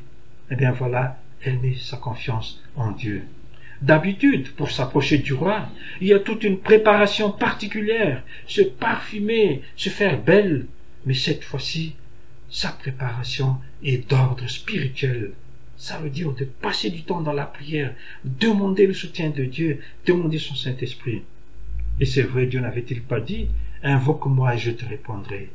Eh 0.50 0.56
bien 0.56 0.70
voilà, 0.70 1.18
elle 1.42 1.58
met 1.58 1.74
sa 1.74 1.96
confiance 1.96 2.62
en 2.78 2.92
Dieu. 2.92 3.22
D'habitude, 3.82 4.50
pour 4.52 4.70
s'approcher 4.70 5.18
du 5.18 5.34
roi, 5.34 5.68
il 6.00 6.08
y 6.08 6.12
a 6.12 6.18
toute 6.18 6.42
une 6.42 6.58
préparation 6.58 7.30
particulière, 7.30 8.24
se 8.46 8.62
parfumer, 8.62 9.62
se 9.76 9.88
faire 9.88 10.20
belle. 10.20 10.66
Mais 11.06 11.14
cette 11.14 11.44
fois-ci, 11.44 11.94
sa 12.50 12.70
préparation 12.70 13.58
est 13.84 14.10
d'ordre 14.10 14.48
spirituel. 14.48 15.32
Ça 15.76 15.98
veut 15.98 16.10
dire 16.10 16.32
de 16.32 16.44
passer 16.44 16.90
du 16.90 17.02
temps 17.02 17.20
dans 17.20 17.32
la 17.32 17.46
prière, 17.46 17.94
demander 18.24 18.86
le 18.86 18.94
soutien 18.94 19.30
de 19.30 19.44
Dieu, 19.44 19.80
demander 20.06 20.38
son 20.38 20.56
Saint-Esprit. 20.56 21.22
Et 22.00 22.04
c'est 22.04 22.22
vrai, 22.22 22.46
Dieu 22.46 22.60
n'avait-il 22.60 23.02
pas 23.02 23.20
dit, 23.20 23.48
invoque-moi 23.84 24.56
et 24.56 24.58
je 24.58 24.72
te 24.72 24.84
répondrai. 24.84 25.50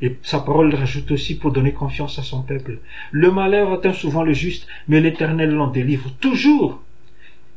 Et 0.00 0.16
sa 0.22 0.40
parole 0.40 0.74
rajoute 0.74 1.10
aussi 1.12 1.36
pour 1.36 1.52
donner 1.52 1.72
confiance 1.72 2.18
à 2.18 2.22
son 2.22 2.42
peuple. 2.42 2.78
Le 3.10 3.30
malheur 3.30 3.72
atteint 3.72 3.92
souvent 3.92 4.22
le 4.22 4.32
juste, 4.32 4.66
mais 4.88 5.00
l'Éternel 5.00 5.50
l'en 5.50 5.68
délivre 5.68 6.10
toujours. 6.20 6.82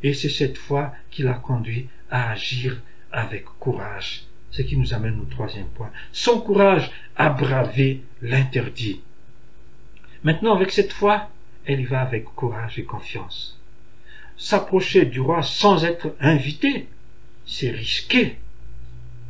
Et 0.04 0.13
c'est 0.13 0.30
cette 0.30 0.58
foi 0.58 0.93
qui 1.10 1.23
l'a 1.23 1.34
conduit 1.34 1.88
à 2.10 2.32
agir 2.32 2.82
avec 3.12 3.45
courage. 3.60 4.23
Ce 4.52 4.62
qui 4.62 4.78
nous 4.78 4.93
amène 4.93 5.19
au 5.19 5.26
troisième 5.26 5.67
point. 5.67 5.91
Son 6.12 6.39
courage 6.39 6.91
à 7.15 7.30
braver 7.30 8.02
l'interdit. 8.21 9.02
Maintenant, 10.23 10.56
avec 10.56 10.71
cette 10.71 10.93
foi, 10.93 11.30
elle 11.65 11.82
y 11.82 11.86
va 11.86 12.02
avec 12.02 12.26
courage 12.26 12.80
et 12.80 12.84
confiance. 12.84 13.60
S'approcher 14.38 15.06
du 15.06 15.19
roi 15.19 15.41
sans 15.41 15.84
être 15.84 16.15
invité, 16.19 16.88
c'est 17.45 17.71
risqué. 17.71 18.38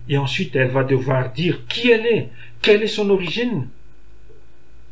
Et 0.10 0.18
ensuite, 0.18 0.56
elle 0.56 0.70
va 0.70 0.84
devoir 0.84 1.32
dire 1.32 1.66
qui 1.68 1.90
elle 1.90 2.06
est, 2.06 2.30
quelle 2.62 2.84
est 2.84 2.88
son 2.88 3.10
origine? 3.10 3.68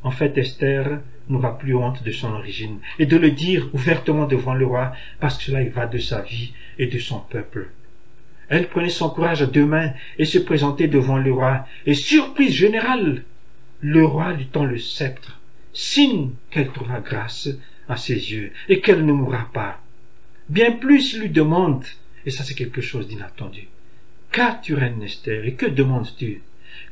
En 0.04 0.12
fait, 0.12 0.38
Esther 0.38 0.99
n'aura 1.30 1.58
plus 1.58 1.75
honte 1.75 2.04
de 2.04 2.12
son 2.12 2.32
origine 2.34 2.80
et 2.99 3.06
de 3.06 3.17
le 3.17 3.32
dire 3.32 3.69
ouvertement 3.73 4.28
devant 4.28 4.54
le 4.54 4.65
roi 4.65 4.93
parce 5.19 5.38
que 5.38 5.45
cela 5.45 5.63
y 5.63 5.69
va 5.69 5.88
de 5.88 5.97
sa 5.97 6.21
vie 6.21 6.54
et 6.78 6.88
de 6.88 6.99
son 6.99 7.19
peuple. 7.19 7.69
Elle 8.47 8.67
prenait 8.67 8.89
son 8.89 9.10
courage 9.10 9.41
à 9.41 9.47
deux 9.47 9.65
mains 9.65 9.93
et 10.19 10.25
se 10.25 10.38
présentait 10.38 10.88
devant 10.88 11.17
le 11.17 11.34
roi. 11.34 11.65
Et 11.88 11.95
surprise 11.95 12.54
générale, 12.54 13.23
le 13.82 14.06
roi 14.06 14.34
lui 14.34 14.45
tend 14.45 14.65
le 14.65 14.78
sceptre, 14.78 15.39
signe 15.73 16.32
qu'elle 16.51 16.71
trouvera 16.71 16.99
grâce 16.99 17.49
à 17.89 17.97
ses 17.97 18.32
yeux 18.32 18.51
et 18.69 18.82
qu'elle 18.82 19.06
ne 19.06 19.13
mourra 19.13 19.49
pas. 19.51 19.82
Bien 20.49 20.73
plus 20.73 21.13
il 21.13 21.21
lui 21.21 21.30
demande, 21.30 21.84
et 22.25 22.30
ça 22.30 22.43
c'est 22.43 22.54
quelque 22.54 22.82
chose 22.82 23.08
d'inattendu. 23.08 23.67
Qu'as-tu, 24.32 24.75
reine 24.75 25.01
Esther, 25.01 25.45
et 25.45 25.54
que 25.56 25.65
demandes-tu? 25.65 26.41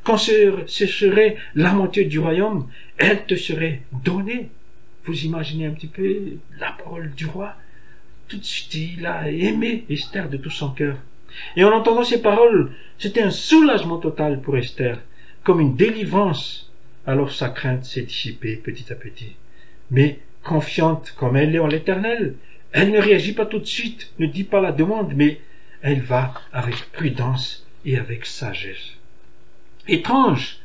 Quand 0.02 0.18
ce, 0.18 0.64
serait 0.66 1.36
la 1.54 1.72
moitié 1.72 2.04
du 2.04 2.18
royaume, 2.18 2.68
elle 2.98 3.24
te 3.26 3.34
serait 3.34 3.82
donnée. 4.04 4.50
Vous 5.04 5.24
imaginez 5.24 5.66
un 5.66 5.72
petit 5.72 5.86
peu 5.86 6.16
la 6.58 6.72
parole 6.72 7.12
du 7.14 7.26
roi? 7.26 7.54
Tout 8.28 8.38
de 8.38 8.44
suite, 8.44 8.74
il 8.74 9.06
a 9.06 9.30
aimé 9.30 9.84
Esther 9.88 10.28
de 10.28 10.36
tout 10.36 10.50
son 10.50 10.70
cœur. 10.70 10.96
Et 11.56 11.64
en 11.64 11.72
entendant 11.72 12.04
ces 12.04 12.22
paroles, 12.22 12.72
c'était 12.98 13.22
un 13.22 13.30
soulagement 13.30 13.98
total 13.98 14.40
pour 14.40 14.56
Esther, 14.56 15.00
comme 15.42 15.60
une 15.60 15.76
délivrance. 15.76 16.70
Alors 17.06 17.32
sa 17.32 17.50
crainte 17.50 17.84
s'est 17.84 18.02
dissipée 18.02 18.56
petit 18.56 18.92
à 18.92 18.96
petit. 18.96 19.36
Mais 19.90 20.20
confiante 20.42 21.14
comme 21.16 21.36
elle 21.36 21.54
est 21.54 21.58
en 21.58 21.66
l'Éternel, 21.66 22.34
elle 22.72 22.90
ne 22.90 22.98
réagit 22.98 23.34
pas 23.34 23.46
tout 23.46 23.58
de 23.58 23.66
suite, 23.66 24.12
ne 24.18 24.26
dit 24.26 24.44
pas 24.44 24.60
la 24.60 24.72
demande, 24.72 25.12
mais 25.14 25.40
elle 25.82 26.00
va 26.00 26.34
avec 26.52 26.74
prudence 26.92 27.66
et 27.84 27.98
avec 27.98 28.26
sagesse. 28.26 28.94
Étrange, 29.86 30.60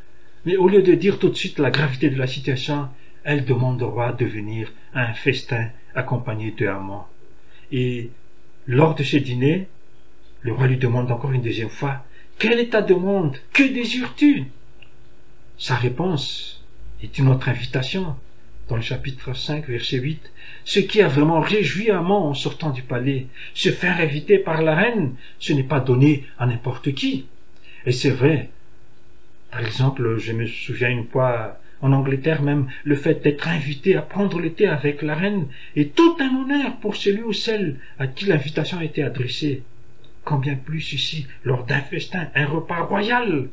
mais 0.45 0.55
au 0.55 0.69
lieu 0.69 0.81
de 0.81 0.93
dire 0.93 1.19
tout 1.19 1.29
de 1.29 1.35
suite 1.35 1.59
la 1.59 1.71
gravité 1.71 2.09
de 2.09 2.17
la 2.17 2.27
situation, 2.27 2.87
elle 3.25 3.43
demande 3.43 3.81
au 3.81 3.89
roi 3.89 4.13
de 4.13 4.25
venir 4.25 4.71
à 4.93 5.09
un 5.09 5.13
festin 5.13 5.69
accompagné 5.93 6.51
de 6.51 6.67
Haman. 6.67 7.03
Et 7.71 8.11
lors 8.65 8.95
de 8.95 9.03
ce 9.03 9.17
dîner, 9.17 9.67
le 10.41 10.53
roi 10.53 10.67
lui 10.67 10.77
demande 10.77 11.11
encore 11.11 11.33
une 11.33 11.41
deuxième 11.41 11.69
fois, 11.69 12.05
Quelle 12.37 12.61
est 12.61 12.69
ta 12.69 12.81
demande? 12.81 13.35
Que 13.51 13.63
désires-tu? 13.63 14.45
Sa 15.57 15.75
réponse 15.75 16.63
est 17.03 17.17
une 17.17 17.27
autre 17.27 17.49
invitation. 17.49 18.15
Dans 18.69 18.77
le 18.77 18.81
chapitre 18.81 19.35
5, 19.35 19.67
verset 19.67 19.97
8, 19.97 20.31
ce 20.63 20.79
qui 20.79 21.01
a 21.01 21.09
vraiment 21.09 21.41
réjoui 21.41 21.91
Amant 21.91 22.29
en 22.29 22.33
sortant 22.33 22.69
du 22.69 22.83
palais, 22.83 23.27
se 23.53 23.69
faire 23.69 23.99
inviter 23.99 24.39
par 24.39 24.61
la 24.61 24.75
reine, 24.75 25.15
ce 25.39 25.51
n'est 25.51 25.63
pas 25.63 25.81
donné 25.81 26.23
à 26.37 26.45
n'importe 26.45 26.93
qui. 26.93 27.25
Et 27.85 27.91
c'est 27.91 28.11
vrai. 28.11 28.49
Par 29.51 29.61
exemple, 29.61 30.17
je 30.17 30.31
me 30.31 30.45
souviens 30.45 30.89
une 30.89 31.07
fois, 31.07 31.59
en 31.81 31.91
Angleterre 31.91 32.41
même, 32.41 32.67
le 32.83 32.95
fait 32.95 33.23
d'être 33.23 33.47
invité 33.47 33.95
à 33.95 34.01
prendre 34.01 34.39
le 34.39 34.53
thé 34.53 34.67
avec 34.67 35.01
la 35.01 35.15
reine 35.15 35.47
est 35.75 35.95
tout 35.95 36.17
un 36.19 36.35
honneur 36.35 36.77
pour 36.77 36.95
celui 36.95 37.23
ou 37.23 37.33
celle 37.33 37.77
à 37.97 38.07
qui 38.07 38.25
l'invitation 38.25 38.77
a 38.77 38.83
été 38.83 39.01
adressée. 39.01 39.63
Combien 40.23 40.55
plus 40.55 40.93
ici, 40.93 41.25
lors 41.43 41.65
d'un 41.65 41.81
festin, 41.81 42.27
un 42.35 42.45
repas 42.45 42.83
royal? 42.83 43.47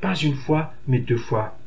Pas 0.00 0.14
une 0.14 0.34
fois, 0.34 0.74
mais 0.86 0.98
deux 0.98 1.16
fois. 1.16 1.58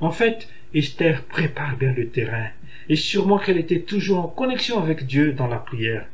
En 0.00 0.10
fait, 0.10 0.48
Esther 0.74 1.22
prépare 1.24 1.76
bien 1.76 1.92
le 1.92 2.08
terrain, 2.08 2.48
et 2.88 2.96
sûrement 2.96 3.38
qu'elle 3.38 3.58
était 3.58 3.80
toujours 3.80 4.20
en 4.20 4.28
connexion 4.28 4.80
avec 4.80 5.06
Dieu 5.06 5.32
dans 5.32 5.46
la 5.46 5.58
prière. 5.58 6.06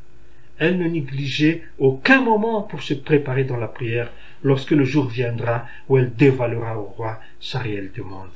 Elle 0.58 0.78
ne 0.78 0.88
négligeait 0.88 1.64
aucun 1.78 2.20
moment 2.20 2.62
pour 2.62 2.82
se 2.82 2.94
préparer 2.94 3.44
dans 3.44 3.56
la 3.56 3.66
prière 3.66 4.12
lorsque 4.44 4.70
le 4.70 4.84
jour 4.84 5.08
viendra 5.08 5.66
où 5.88 5.98
elle 5.98 6.14
dévalera 6.14 6.78
au 6.78 6.84
roi 6.84 7.20
sa 7.40 7.58
réelle 7.58 7.90
demande. 7.96 8.30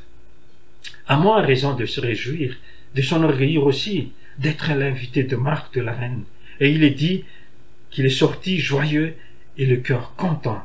Amon 1.06 1.34
a 1.34 1.42
raison 1.42 1.74
de 1.74 1.86
se 1.86 2.00
réjouir, 2.00 2.56
de 2.94 3.02
s'enorgueillir 3.02 3.64
aussi, 3.64 4.12
d'être 4.38 4.72
l'invité 4.74 5.22
de 5.22 5.36
Marc 5.36 5.74
de 5.74 5.80
la 5.82 5.92
reine. 5.92 6.24
Et 6.60 6.70
il 6.70 6.82
est 6.82 6.90
dit 6.90 7.24
qu'il 7.90 8.06
est 8.06 8.10
sorti 8.10 8.58
joyeux 8.58 9.14
et 9.56 9.66
le 9.66 9.76
cœur 9.76 10.14
content. 10.16 10.62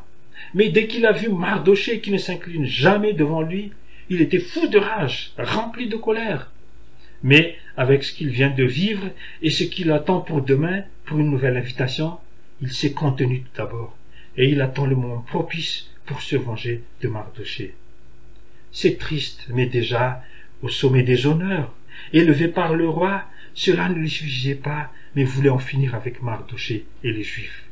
Mais 0.54 0.70
dès 0.70 0.88
qu'il 0.88 1.06
a 1.06 1.12
vu 1.12 1.30
Mardoché 1.30 2.00
qui 2.00 2.12
ne 2.12 2.18
s'incline 2.18 2.66
jamais 2.66 3.14
devant 3.14 3.42
lui, 3.42 3.72
il 4.10 4.22
était 4.22 4.40
fou 4.40 4.68
de 4.68 4.78
rage, 4.78 5.34
rempli 5.38 5.88
de 5.88 5.96
colère. 5.96 6.52
Mais 7.24 7.56
avec 7.78 8.04
ce 8.04 8.14
qu'il 8.14 8.30
vient 8.30 8.50
de 8.50 8.64
vivre 8.64 9.10
et 9.42 9.50
ce 9.50 9.64
qu'il 9.64 9.92
attend 9.92 10.20
pour 10.20 10.42
demain, 10.42 10.84
pour 11.06 11.20
une 11.20 11.32
nouvelle 11.32 11.58
invitation, 11.58 12.18
il 12.62 12.72
s'est 12.72 12.92
contenu 12.92 13.42
tout 13.42 13.62
d'abord, 13.62 13.98
et 14.38 14.50
il 14.50 14.62
attend 14.62 14.86
le 14.86 14.96
moment 14.96 15.24
propice 15.28 15.90
pour 16.06 16.22
se 16.22 16.36
venger 16.36 16.84
de 17.02 17.08
Mardoché. 17.08 17.76
C'est 18.72 18.98
triste, 18.98 19.48
mais 19.50 19.68
déjà, 19.68 20.24
au 20.62 20.70
sommet 20.70 21.04
des 21.04 21.26
honneurs, 21.28 21.74
élevé 22.12 22.48
par 22.48 22.74
le 22.74 22.90
roi, 22.90 23.24
cela 23.54 23.90
ne 23.90 23.96
lui 23.96 24.10
suffisait 24.10 24.56
pas, 24.56 24.92
mais 25.16 25.24
voulait 25.24 25.50
en 25.50 25.60
finir 25.60 25.94
avec 25.94 26.22
Mardoché 26.24 26.86
et 27.04 27.12
les 27.12 27.24
Juifs. 27.24 27.66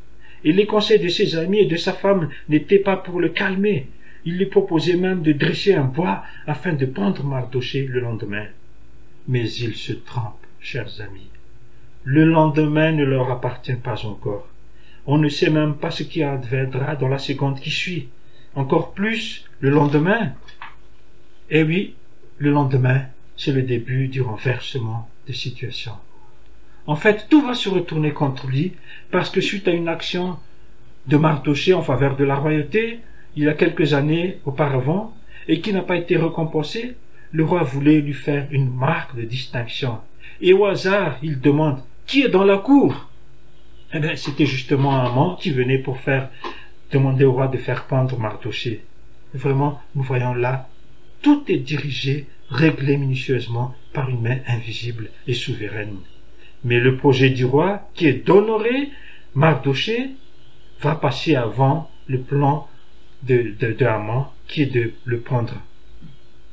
Et 0.43 0.53
les 0.53 0.65
conseils 0.65 0.99
de 0.99 1.07
ses 1.07 1.35
amis 1.35 1.59
et 1.59 1.65
de 1.65 1.75
sa 1.75 1.93
femme 1.93 2.29
n'étaient 2.49 2.79
pas 2.79 2.97
pour 2.97 3.19
le 3.19 3.29
calmer. 3.29 3.87
Il 4.25 4.37
lui 4.37 4.45
proposait 4.45 4.95
même 4.95 5.23
de 5.23 5.31
dresser 5.31 5.73
un 5.73 5.83
bois 5.83 6.23
afin 6.45 6.73
de 6.73 6.85
pendre 6.85 7.23
Mardoché 7.23 7.87
le 7.87 7.99
lendemain. 7.99 8.45
Mais 9.27 9.49
il 9.51 9.75
se 9.75 9.93
trompe, 9.93 10.45
chers 10.59 11.01
amis. 11.01 11.29
Le 12.03 12.25
lendemain 12.25 12.91
ne 12.91 13.03
leur 13.03 13.31
appartient 13.31 13.73
pas 13.73 14.05
encore. 14.05 14.50
On 15.05 15.17
ne 15.17 15.29
sait 15.29 15.49
même 15.49 15.75
pas 15.75 15.91
ce 15.91 16.03
qui 16.03 16.23
adviendra 16.23 16.95
dans 16.95 17.07
la 17.07 17.17
seconde 17.17 17.59
qui 17.59 17.71
suit. 17.71 18.09
Encore 18.55 18.93
plus, 18.93 19.45
le 19.59 19.69
lendemain. 19.69 20.33
Eh 21.49 21.63
oui, 21.63 21.95
le 22.37 22.51
lendemain, 22.51 23.05
c'est 23.37 23.51
le 23.51 23.63
début 23.63 24.07
du 24.07 24.21
renversement 24.21 25.09
de 25.27 25.33
situation. 25.33 25.93
En 26.87 26.95
fait, 26.95 27.27
tout 27.29 27.41
va 27.45 27.53
se 27.53 27.69
retourner 27.69 28.11
contre 28.11 28.47
lui 28.47 28.73
parce 29.11 29.29
que 29.29 29.41
suite 29.41 29.67
à 29.67 29.71
une 29.71 29.87
action 29.87 30.37
de 31.07 31.17
Mardoché 31.17 31.73
en 31.73 31.81
faveur 31.81 32.15
de 32.15 32.23
la 32.23 32.35
royauté, 32.35 32.99
il 33.35 33.43
y 33.43 33.49
a 33.49 33.53
quelques 33.53 33.93
années 33.93 34.39
auparavant, 34.45 35.15
et 35.47 35.61
qui 35.61 35.73
n'a 35.73 35.81
pas 35.81 35.97
été 35.97 36.17
récompensée, 36.17 36.95
le 37.31 37.43
roi 37.43 37.63
voulait 37.63 38.01
lui 38.01 38.13
faire 38.13 38.47
une 38.51 38.69
marque 38.69 39.15
de 39.15 39.23
distinction. 39.23 39.99
Et 40.41 40.53
au 40.53 40.65
hasard, 40.65 41.17
il 41.23 41.39
demande 41.39 41.81
qui 42.05 42.23
est 42.23 42.29
dans 42.29 42.43
la 42.43 42.57
cour? 42.57 43.09
Eh 43.93 43.99
bien, 43.99 44.15
c'était 44.15 44.45
justement 44.45 44.95
un 44.95 45.05
amant 45.05 45.35
qui 45.35 45.51
venait 45.51 45.77
pour 45.77 45.99
faire 45.99 46.29
demander 46.91 47.25
au 47.25 47.33
roi 47.33 47.47
de 47.49 47.57
faire 47.57 47.87
pendre 47.87 48.17
Mardoché. 48.17 48.85
Vraiment, 49.33 49.81
nous 49.95 50.03
voyons 50.03 50.33
là, 50.33 50.69
tout 51.21 51.43
est 51.49 51.57
dirigé, 51.57 52.27
réglé 52.49 52.95
minutieusement 52.95 53.75
par 53.91 54.09
une 54.09 54.21
main 54.21 54.37
invisible 54.47 55.09
et 55.27 55.33
souveraine. 55.33 55.97
Mais 56.63 56.79
le 56.79 56.95
projet 56.95 57.31
du 57.31 57.43
roi, 57.43 57.89
qui 57.93 58.07
est 58.07 58.25
d'honorer 58.25 58.89
Mardoché, 59.35 60.11
va 60.79 60.95
passer 60.95 61.35
avant 61.35 61.91
le 62.07 62.21
plan 62.21 62.69
de, 63.23 63.53
de, 63.59 63.75
qui 64.47 64.61
est 64.61 64.73
de 64.73 64.93
le 65.03 65.19
prendre. 65.19 65.55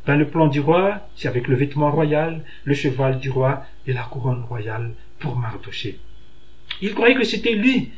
Dans 0.07 0.16
le 0.16 0.27
plan 0.27 0.48
du 0.48 0.59
roi, 0.59 1.09
c'est 1.14 1.29
avec 1.29 1.46
le 1.46 1.55
vêtement 1.55 1.92
royal, 1.92 2.44
le 2.64 2.74
cheval 2.74 3.20
du 3.20 3.31
roi 3.31 3.64
et 3.87 3.92
la 3.92 4.03
couronne 4.03 4.42
royale 4.42 4.92
pour 5.20 5.37
Mardoché. 5.37 5.98
Il 6.80 6.94
croyait 6.94 7.14
que 7.14 7.24
c'était 7.24 7.54
lui. 7.54 7.90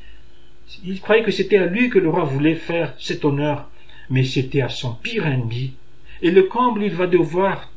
Il 0.84 1.00
croyait 1.00 1.22
que 1.22 1.30
c'était 1.30 1.58
à 1.58 1.66
lui 1.66 1.90
que 1.90 1.98
le 1.98 2.08
roi 2.08 2.24
voulait 2.24 2.54
faire 2.54 2.94
cet 2.98 3.24
honneur, 3.24 3.70
mais 4.08 4.24
c'était 4.24 4.62
à 4.62 4.68
son 4.68 4.94
pire 4.94 5.26
ennemi. 5.26 5.74
Et 6.22 6.30
le 6.30 6.44
comble, 6.44 6.82
il 6.82 6.92
va 6.92 7.06
devoir 7.06 7.70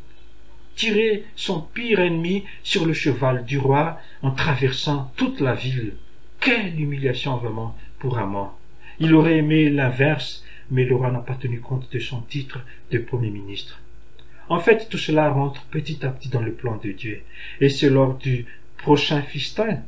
tirer 0.75 1.23
son 1.35 1.61
pire 1.61 1.99
ennemi 1.99 2.43
sur 2.63 2.85
le 2.85 2.93
cheval 2.93 3.45
du 3.45 3.57
roi 3.57 3.99
en 4.21 4.31
traversant 4.31 5.11
toute 5.15 5.39
la 5.39 5.53
ville. 5.53 5.93
Quelle 6.39 6.79
humiliation 6.79 7.37
vraiment 7.37 7.75
pour 7.99 8.17
Amon. 8.17 8.49
Il 8.99 9.13
aurait 9.15 9.37
aimé 9.37 9.69
l'inverse, 9.69 10.43
mais 10.69 10.85
le 10.85 10.95
roi 10.95 11.11
n'a 11.11 11.19
pas 11.19 11.35
tenu 11.35 11.59
compte 11.59 11.91
de 11.91 11.99
son 11.99 12.21
titre 12.21 12.59
de 12.91 12.97
Premier 12.97 13.29
ministre. 13.29 13.79
En 14.49 14.59
fait, 14.59 14.89
tout 14.89 14.97
cela 14.97 15.29
rentre 15.29 15.63
petit 15.65 16.05
à 16.05 16.09
petit 16.09 16.29
dans 16.29 16.41
le 16.41 16.53
plan 16.53 16.77
de 16.83 16.91
Dieu. 16.91 17.21
Et 17.61 17.69
c'est 17.69 17.89
lors 17.89 18.15
du 18.17 18.45
prochain 18.77 19.21
festin, 19.21 19.79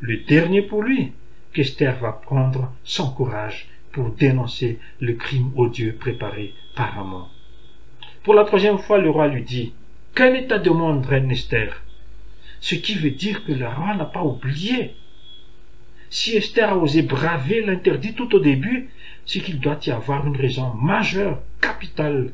le 0.00 0.18
dernier 0.18 0.62
pour 0.62 0.82
lui, 0.82 1.12
qu'Esther 1.52 1.96
va 2.00 2.12
prendre 2.12 2.72
son 2.84 3.10
courage 3.10 3.68
pour 3.92 4.10
dénoncer 4.10 4.78
le 5.00 5.14
crime 5.14 5.50
odieux 5.56 5.96
préparé 5.98 6.52
par 6.74 6.98
Amon. 6.98 7.24
Pour 8.22 8.34
la 8.34 8.44
troisième 8.44 8.78
fois, 8.78 8.98
le 8.98 9.08
roi 9.08 9.28
lui 9.28 9.42
dit, 9.42 9.72
Quel 10.14 10.36
est 10.36 10.48
ta 10.48 10.58
demande, 10.58 11.06
reine 11.06 11.30
Esther? 11.30 11.82
Ce 12.60 12.74
qui 12.74 12.94
veut 12.94 13.10
dire 13.10 13.44
que 13.44 13.52
le 13.52 13.66
roi 13.66 13.94
n'a 13.94 14.04
pas 14.04 14.22
oublié. 14.22 14.94
Si 16.10 16.36
Esther 16.36 16.70
a 16.70 16.76
osé 16.76 17.02
braver 17.02 17.62
l'interdit 17.62 18.14
tout 18.14 18.34
au 18.34 18.40
début, 18.40 18.90
c'est 19.24 19.40
qu'il 19.40 19.60
doit 19.60 19.78
y 19.86 19.90
avoir 19.90 20.26
une 20.26 20.36
raison 20.36 20.74
majeure, 20.74 21.40
capitale. 21.60 22.32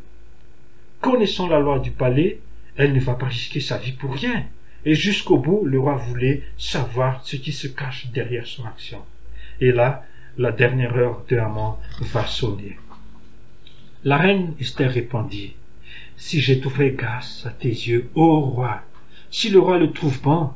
Connaissant 1.01 1.49
la 1.49 1.61
loi 1.61 1.79
du 1.79 1.91
palais, 1.91 2.41
elle 2.77 2.93
ne 2.93 3.01
va 3.01 3.15
pas 3.15 3.27
risquer 3.27 3.61
sa 3.61 3.79
vie 3.79 3.93
pour 3.93 4.15
rien. 4.15 4.47
Et 4.85 4.95
jusqu'au 4.95 5.39
bout, 5.39 5.65
le 5.65 5.79
roi 5.79 5.95
voulait 5.95 6.43
savoir 6.59 7.25
ce 7.25 7.37
qui 7.37 7.53
se 7.53 7.69
cache 7.69 8.09
derrière 8.13 8.47
son 8.47 8.65
action. 8.65 8.99
Et 9.61 9.71
là, 9.73 10.05
la 10.39 10.51
dernière 10.51 10.97
heure 10.97 11.25
de 11.29 11.37
Haman 11.37 11.77
va 12.01 12.27
sonner. 12.27 12.79
La 14.05 14.17
reine 14.17 14.55
Esther 14.61 14.91
répondit, 14.91 15.55
Si 16.17 16.41
j'ai 16.41 16.61
trouvé 16.61 16.93
grâce 16.93 17.47
à 17.47 17.51
tes 17.51 17.69
yeux, 17.69 18.11
ô 18.15 18.41
roi, 18.41 18.83
si 19.31 19.51
le 19.51 19.61
roi 19.61 19.79
le 19.79 19.93
trouve 19.93 20.21
bon, 20.21 20.51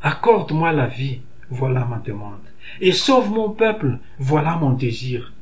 accorde-moi 0.00 0.72
la 0.72 0.86
vie, 0.86 1.20
voilà 1.50 1.84
ma 1.84 1.98
demande, 1.98 2.40
et 2.80 2.92
sauve 2.92 3.30
mon 3.30 3.50
peuple, 3.50 3.98
voilà 4.18 4.56
mon 4.56 4.72
désir, 4.72 5.32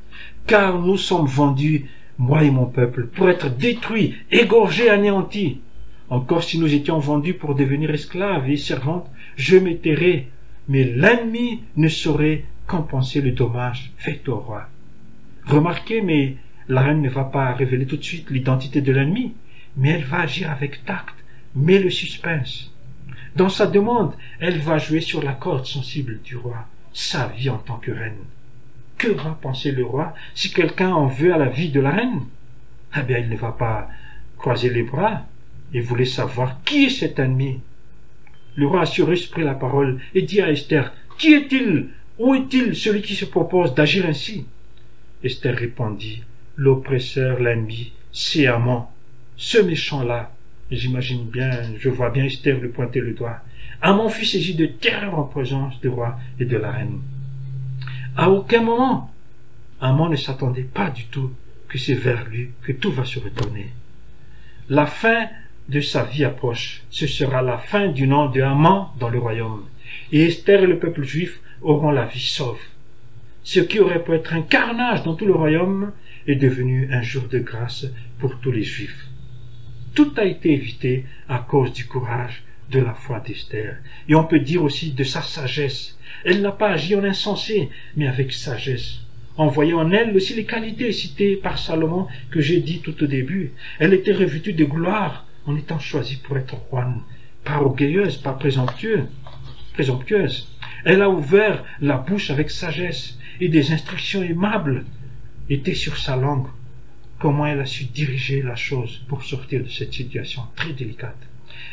car 0.46 0.78
nous 0.78 0.96
sommes 0.96 1.26
vendus, 1.26 1.88
moi 2.18 2.42
et 2.44 2.50
mon 2.50 2.66
peuple, 2.66 3.06
pour 3.06 3.28
être 3.28 3.48
détruits, 3.48 4.14
égorgés, 4.30 4.90
anéantis. 4.90 5.60
Encore 6.10 6.42
si 6.42 6.58
nous 6.58 6.74
étions 6.74 6.98
vendus 6.98 7.34
pour 7.34 7.54
devenir 7.54 7.90
esclaves 7.90 8.50
et 8.50 8.56
servantes, 8.56 9.08
je 9.36 9.56
m'étairais, 9.56 10.26
mais 10.68 10.82
l'ennemi 10.82 11.62
ne 11.76 11.88
saurait 11.88 12.44
compenser 12.66 13.20
le 13.20 13.30
dommage 13.30 13.92
fait 13.96 14.28
au 14.28 14.36
roi. 14.36 14.68
Remarquez, 15.46 16.00
mais 16.02 16.36
la 16.68 16.82
reine 16.82 17.00
ne 17.00 17.08
va 17.08 17.24
pas 17.24 17.52
révéler 17.52 17.86
tout 17.86 17.96
de 17.96 18.04
suite 18.04 18.28
l'identité 18.30 18.80
de 18.80 18.92
l'ennemi, 18.92 19.34
mais 19.76 19.90
elle 19.90 20.04
va 20.04 20.20
agir 20.20 20.50
avec 20.50 20.84
tact, 20.84 21.14
mais 21.54 21.78
le 21.78 21.90
suspense. 21.90 22.72
Dans 23.36 23.48
sa 23.48 23.66
demande, 23.66 24.14
elle 24.40 24.58
va 24.58 24.78
jouer 24.78 25.00
sur 25.00 25.22
la 25.22 25.32
corde 25.32 25.66
sensible 25.66 26.20
du 26.24 26.36
roi, 26.36 26.66
sa 26.92 27.28
vie 27.28 27.50
en 27.50 27.58
tant 27.58 27.76
que 27.76 27.92
reine. 27.92 28.24
Que 28.98 29.08
va 29.08 29.38
penser 29.40 29.70
le 29.70 29.84
roi 29.84 30.12
si 30.34 30.52
quelqu'un 30.52 30.92
en 30.92 31.06
veut 31.06 31.32
à 31.32 31.38
la 31.38 31.48
vie 31.48 31.70
de 31.70 31.80
la 31.80 31.90
reine? 31.90 32.22
Eh 32.96 33.02
bien, 33.02 33.18
il 33.18 33.28
ne 33.28 33.36
va 33.36 33.52
pas 33.52 33.88
croiser 34.36 34.70
les 34.70 34.82
bras, 34.82 35.24
et 35.72 35.80
voulait 35.80 36.04
savoir 36.04 36.62
qui 36.64 36.86
est 36.86 36.90
cet 36.90 37.18
ennemi. 37.18 37.60
Le 38.56 38.66
roi 38.66 38.82
Assurus 38.82 39.26
prit 39.26 39.44
la 39.44 39.54
parole 39.54 40.00
et 40.14 40.22
dit 40.22 40.40
à 40.40 40.50
Esther, 40.50 40.92
Qui 41.18 41.34
est-il? 41.34 41.88
Où 42.18 42.34
est-il 42.34 42.74
celui 42.74 43.02
qui 43.02 43.14
se 43.14 43.24
propose 43.24 43.74
d'agir 43.74 44.06
ainsi? 44.06 44.46
Esther 45.22 45.56
répondit, 45.56 46.22
L'oppresseur, 46.56 47.40
l'ennemi, 47.40 47.92
c'est 48.12 48.46
Amon, 48.46 48.84
ce 49.36 49.58
méchant-là. 49.58 50.32
J'imagine 50.70 51.24
bien, 51.24 51.50
je 51.78 51.88
vois 51.88 52.10
bien 52.10 52.24
Esther 52.24 52.58
lui 52.60 52.68
pointer 52.68 53.00
le 53.00 53.14
doigt. 53.14 53.38
Amon 53.80 54.08
fut 54.08 54.26
saisi 54.26 54.54
de 54.54 54.66
terreur 54.66 55.18
en 55.18 55.24
présence 55.24 55.80
du 55.80 55.88
roi 55.88 56.18
et 56.38 56.44
de 56.44 56.56
la 56.56 56.70
reine. 56.70 57.00
À 58.16 58.30
aucun 58.30 58.62
moment, 58.62 59.10
Amon 59.80 60.08
ne 60.08 60.16
s'attendait 60.16 60.62
pas 60.62 60.90
du 60.90 61.06
tout 61.06 61.30
que 61.68 61.78
c'est 61.78 61.94
vers 61.94 62.28
lui 62.28 62.50
que 62.62 62.72
tout 62.72 62.92
va 62.92 63.04
se 63.04 63.18
retourner. 63.18 63.70
La 64.68 64.86
fin 64.86 65.28
de 65.70 65.80
sa 65.80 66.02
vie 66.02 66.24
approche. 66.24 66.82
Ce 66.90 67.06
sera 67.06 67.42
la 67.42 67.58
fin 67.58 67.88
du 67.88 68.06
nom 68.06 68.28
de 68.28 68.40
Haman 68.40 68.88
dans 68.98 69.08
le 69.08 69.18
royaume. 69.18 69.66
Et 70.12 70.24
Esther 70.24 70.64
et 70.64 70.66
le 70.66 70.78
peuple 70.78 71.04
juif 71.04 71.40
auront 71.62 71.92
la 71.92 72.06
vie 72.06 72.20
sauve. 72.20 72.60
Ce 73.44 73.60
qui 73.60 73.78
aurait 73.78 74.02
pu 74.02 74.12
être 74.12 74.34
un 74.34 74.42
carnage 74.42 75.04
dans 75.04 75.14
tout 75.14 75.26
le 75.26 75.34
royaume 75.34 75.92
est 76.26 76.34
devenu 76.34 76.88
un 76.92 77.02
jour 77.02 77.24
de 77.30 77.38
grâce 77.38 77.86
pour 78.18 78.38
tous 78.40 78.50
les 78.50 78.64
juifs. 78.64 79.06
Tout 79.94 80.12
a 80.16 80.24
été 80.24 80.52
évité 80.52 81.06
à 81.28 81.38
cause 81.38 81.72
du 81.72 81.86
courage 81.86 82.42
de 82.70 82.80
la 82.80 82.94
foi 82.94 83.20
d'Esther. 83.20 83.76
Et 84.08 84.14
on 84.14 84.24
peut 84.24 84.40
dire 84.40 84.62
aussi 84.62 84.92
de 84.92 85.04
sa 85.04 85.22
sagesse. 85.22 85.98
Elle 86.24 86.42
n'a 86.42 86.52
pas 86.52 86.70
agi 86.70 86.94
en 86.96 87.04
insensé, 87.04 87.68
mais 87.96 88.08
avec 88.08 88.32
sagesse 88.32 89.00
en 89.36 89.46
voyant 89.46 89.78
en 89.78 89.90
elle 89.90 90.14
aussi 90.14 90.34
les 90.34 90.44
qualités 90.44 90.92
citées 90.92 91.36
par 91.36 91.58
Salomon 91.58 92.06
que 92.30 92.42
j'ai 92.42 92.60
dit 92.60 92.80
tout 92.80 93.02
au 93.02 93.06
début. 93.06 93.52
Elle 93.78 93.94
était 93.94 94.12
revêtue 94.12 94.52
de 94.52 94.66
gloire, 94.66 95.26
en 95.50 95.56
étant 95.56 95.78
choisie 95.78 96.16
pour 96.16 96.38
être 96.38 96.54
roi, 96.70 96.86
pas 97.44 97.60
orgueilleuse, 97.60 98.18
pas 98.18 98.32
présomptueuse. 98.32 99.08
présomptueuse. 99.72 100.48
Elle 100.84 101.02
a 101.02 101.10
ouvert 101.10 101.64
la 101.80 101.96
bouche 101.96 102.30
avec 102.30 102.50
sagesse 102.50 103.18
et 103.40 103.48
des 103.48 103.72
instructions 103.72 104.22
aimables 104.22 104.84
étaient 105.48 105.74
sur 105.74 105.96
sa 105.96 106.16
langue. 106.16 106.48
Comment 107.18 107.46
elle 107.46 107.60
a 107.60 107.66
su 107.66 107.84
diriger 107.84 108.42
la 108.42 108.56
chose 108.56 109.04
pour 109.08 109.24
sortir 109.24 109.62
de 109.62 109.68
cette 109.68 109.92
situation 109.92 110.42
très 110.56 110.72
délicate? 110.72 111.18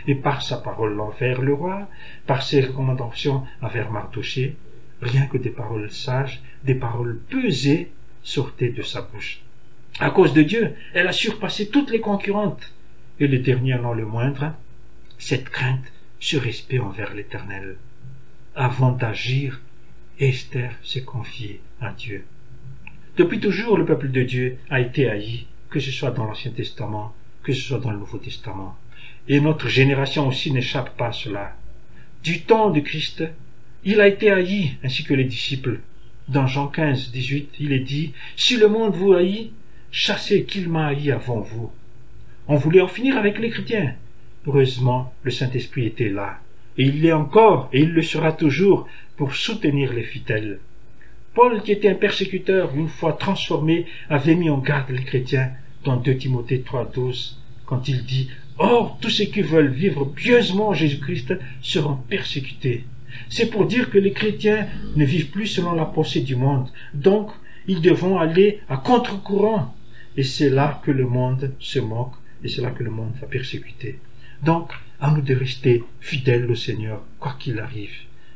Et 0.08 0.16
par 0.16 0.42
sa 0.42 0.58
parole 0.58 1.00
envers 1.00 1.42
le 1.42 1.54
roi, 1.54 1.88
par 2.26 2.42
ses 2.44 2.62
recommandations 2.62 3.44
envers 3.62 3.92
Mardoché, 3.92 4.56
rien 5.02 5.28
que 5.28 5.38
des 5.38 5.52
paroles 5.52 5.92
sages, 5.92 6.42
des 6.64 6.76
paroles 6.76 7.20
pesées 7.30 7.92
sortaient 8.24 8.70
de 8.70 8.82
sa 8.82 9.02
bouche. 9.02 9.42
À 10.00 10.10
cause 10.10 10.34
de 10.34 10.42
Dieu, 10.42 10.76
elle 10.94 11.08
a 11.08 11.14
surpassé 11.14 11.70
toutes 11.70 11.92
les 11.92 12.02
concurrentes 12.02 12.74
et 13.20 13.28
le 13.28 13.40
dernier 13.40 13.76
non 13.76 13.94
le 13.94 14.06
moindre, 14.06 14.54
cette 15.18 15.50
crainte, 15.50 15.92
ce 16.20 16.38
respect 16.38 16.80
envers 16.80 17.14
l'Éternel. 17.14 17.78
Avant 18.56 18.92
d'agir, 18.92 19.62
Esther 20.20 20.74
s'est 20.84 21.04
confiée 21.04 21.62
à 21.80 21.92
Dieu. 21.92 22.26
Depuis 23.18 23.40
toujours, 23.40 23.78
le 23.78 23.86
peuple 23.86 24.12
de 24.12 24.24
Dieu 24.24 24.58
a 24.70 24.80
été 24.80 25.10
haï, 25.10 25.46
que 25.70 25.80
ce 25.80 25.92
soit 25.92 26.12
dans 26.12 26.26
l'Ancien 26.26 26.52
Testament, 26.52 27.16
que 27.44 27.54
ce 27.54 27.62
soit 27.62 27.80
dans 27.80 27.92
le 27.92 27.98
Nouveau 27.98 28.18
Testament. 28.18 28.78
Et 29.28 29.40
notre 29.40 29.68
génération 29.68 30.28
aussi 30.28 30.52
n'échappe 30.52 30.96
pas 30.98 31.08
à 31.08 31.12
cela. 31.12 31.56
Du 32.24 32.42
temps 32.42 32.70
de 32.70 32.80
Christ, 32.80 33.24
il 33.84 34.02
a 34.02 34.08
été 34.08 34.32
haï, 34.32 34.76
ainsi 34.84 35.04
que 35.04 35.14
les 35.14 35.24
disciples. 35.24 35.80
Dans 36.28 36.48
Jean 36.48 36.68
15, 36.68 37.12
18, 37.12 37.56
il 37.60 37.74
est 37.74 37.80
dit, 37.80 38.14
Si 38.36 38.58
le 38.58 38.68
monde 38.68 38.94
vous 38.94 39.14
haït, 39.14 39.52
chassez 39.92 40.44
qu'il 40.44 40.70
m'a 40.70 40.88
haï 40.88 41.12
avant 41.12 41.40
vous. 41.40 41.72
On 42.50 42.56
voulait 42.56 42.82
en 42.82 42.88
finir 42.88 43.18
avec 43.18 43.40
les 43.40 43.50
chrétiens. 43.50 43.94
Heureusement, 44.46 45.14
le 45.24 45.32
Saint-Esprit 45.32 45.88
était 45.88 46.08
là. 46.08 46.40
Et 46.78 46.84
il 46.84 47.02
l'est 47.02 47.12
encore, 47.12 47.68
et 47.74 47.82
il 47.82 47.92
le 47.92 48.02
sera 48.02 48.32
toujours, 48.32 48.88
pour 49.18 49.36
soutenir 49.36 49.92
les 49.92 50.04
fidèles. 50.04 50.60
Paul, 51.34 51.62
qui 51.62 51.74
était 51.74 51.90
un 51.90 51.96
persécuteur, 51.96 52.74
une 52.74 52.88
fois 52.88 53.14
transformé, 53.14 53.86
avait 54.10 54.36
mis 54.36 54.50
en 54.50 54.60
garde 54.60 54.92
les 54.92 55.04
chrétiens 55.04 55.52
dans 55.84 55.98
2 55.98 56.16
Timothée 56.16 56.64
3.12, 56.66 57.36
quand 57.66 57.90
il 57.90 58.06
dit 58.06 58.30
Or, 58.58 58.98
tous 59.02 59.10
ceux 59.10 59.26
qui 59.26 59.42
veulent 59.42 59.72
vivre 59.72 60.06
pieusement 60.06 60.70
en 60.70 60.74
Jésus-Christ 60.74 61.36
seront 61.62 61.96
persécutés. 61.96 62.86
C'est 63.30 63.50
pour 63.50 63.66
dire 63.66 63.90
que 63.90 63.98
les 63.98 64.14
chrétiens 64.14 64.68
ne 64.96 65.04
vivent 65.04 65.32
plus 65.32 65.48
selon 65.48 65.74
la 65.74 65.86
pensée 65.86 66.22
du 66.22 66.38
monde. 66.38 66.70
Donc, 66.94 67.30
ils 67.68 67.82
devront 67.82 68.20
aller 68.20 68.62
à 68.70 68.78
contre-courant. 68.78 69.76
Et 70.16 70.24
c'est 70.24 70.50
là 70.50 70.82
que 70.86 70.92
le 70.92 71.06
monde 71.06 71.54
se 71.60 71.80
moque 71.80 72.16
et 72.44 72.50
c'est 72.50 72.62
là 72.62 72.72
que 72.72 72.84
le 72.84 72.92
monde 72.92 73.14
va 73.20 73.28
persécuter. 73.28 74.00
Donc, 74.44 74.72
à 75.00 75.12
nous 75.12 75.22
de 75.22 75.36
rester 75.36 75.84
fidèles 76.00 76.50
au 76.50 76.56
Seigneur, 76.56 77.04
quoi 77.20 77.36
qu'il 77.40 77.60
arrive. 77.60 77.96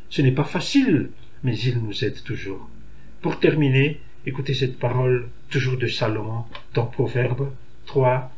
Ce 0.10 0.22
n'est 0.22 0.32
pas 0.32 0.44
facile, 0.44 1.10
mais 1.44 1.58
il 1.58 1.80
nous 1.80 2.04
aide 2.04 2.22
toujours. 2.24 2.70
Pour 3.22 3.40
terminer, 3.40 4.00
écoutez 4.26 4.54
cette 4.54 4.80
parole 4.80 5.30
toujours 5.50 5.78
de 5.78 5.88
Salomon 5.88 6.46
dans 6.74 6.86
Proverbe 6.86 7.52
3, 7.86 8.32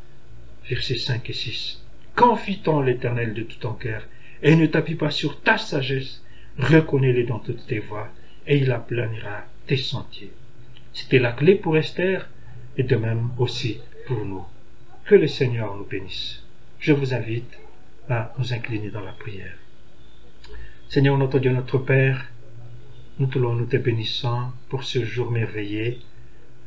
versets 0.69 0.97
5 0.97 1.29
et 1.29 1.33
6. 1.33 1.81
Confie-t-on 2.15 2.81
l'Éternel 2.81 3.33
de 3.33 3.43
tout 3.43 3.59
ton 3.59 3.73
cœur, 3.73 4.03
et 4.41 4.55
ne 4.55 4.65
t'appuie 4.65 4.95
pas 4.95 5.09
sur 5.09 5.41
ta 5.41 5.57
sagesse, 5.57 6.21
reconnais-le 6.57 7.23
dans 7.23 7.39
toutes 7.39 7.65
tes 7.65 7.79
voies, 7.79 8.09
et 8.45 8.57
il 8.57 8.71
aplanira 8.71 9.45
tes 9.67 9.77
sentiers. 9.77 10.31
C'était 10.93 11.19
la 11.19 11.31
clé 11.31 11.55
pour 11.55 11.77
Esther, 11.77 12.29
et 12.77 12.83
de 12.83 12.95
même 12.95 13.29
aussi 13.37 13.79
pour 14.05 14.25
nous. 14.25 14.43
Que 15.05 15.15
le 15.15 15.27
Seigneur 15.27 15.75
nous 15.75 15.83
bénisse. 15.83 16.43
Je 16.79 16.93
vous 16.93 17.13
invite 17.13 17.59
à 18.09 18.33
nous 18.37 18.53
incliner 18.53 18.89
dans 18.89 19.01
la 19.01 19.11
prière. 19.11 19.57
Seigneur 20.87 21.17
notre 21.17 21.39
Dieu, 21.39 21.51
notre 21.51 21.77
Père, 21.77 22.31
nous 23.19 23.27
te 23.27 23.37
nous 23.37 23.65
te 23.65 23.75
bénissant 23.75 24.53
pour 24.69 24.85
ce 24.85 25.03
jour 25.03 25.29
merveilleux, 25.29 25.97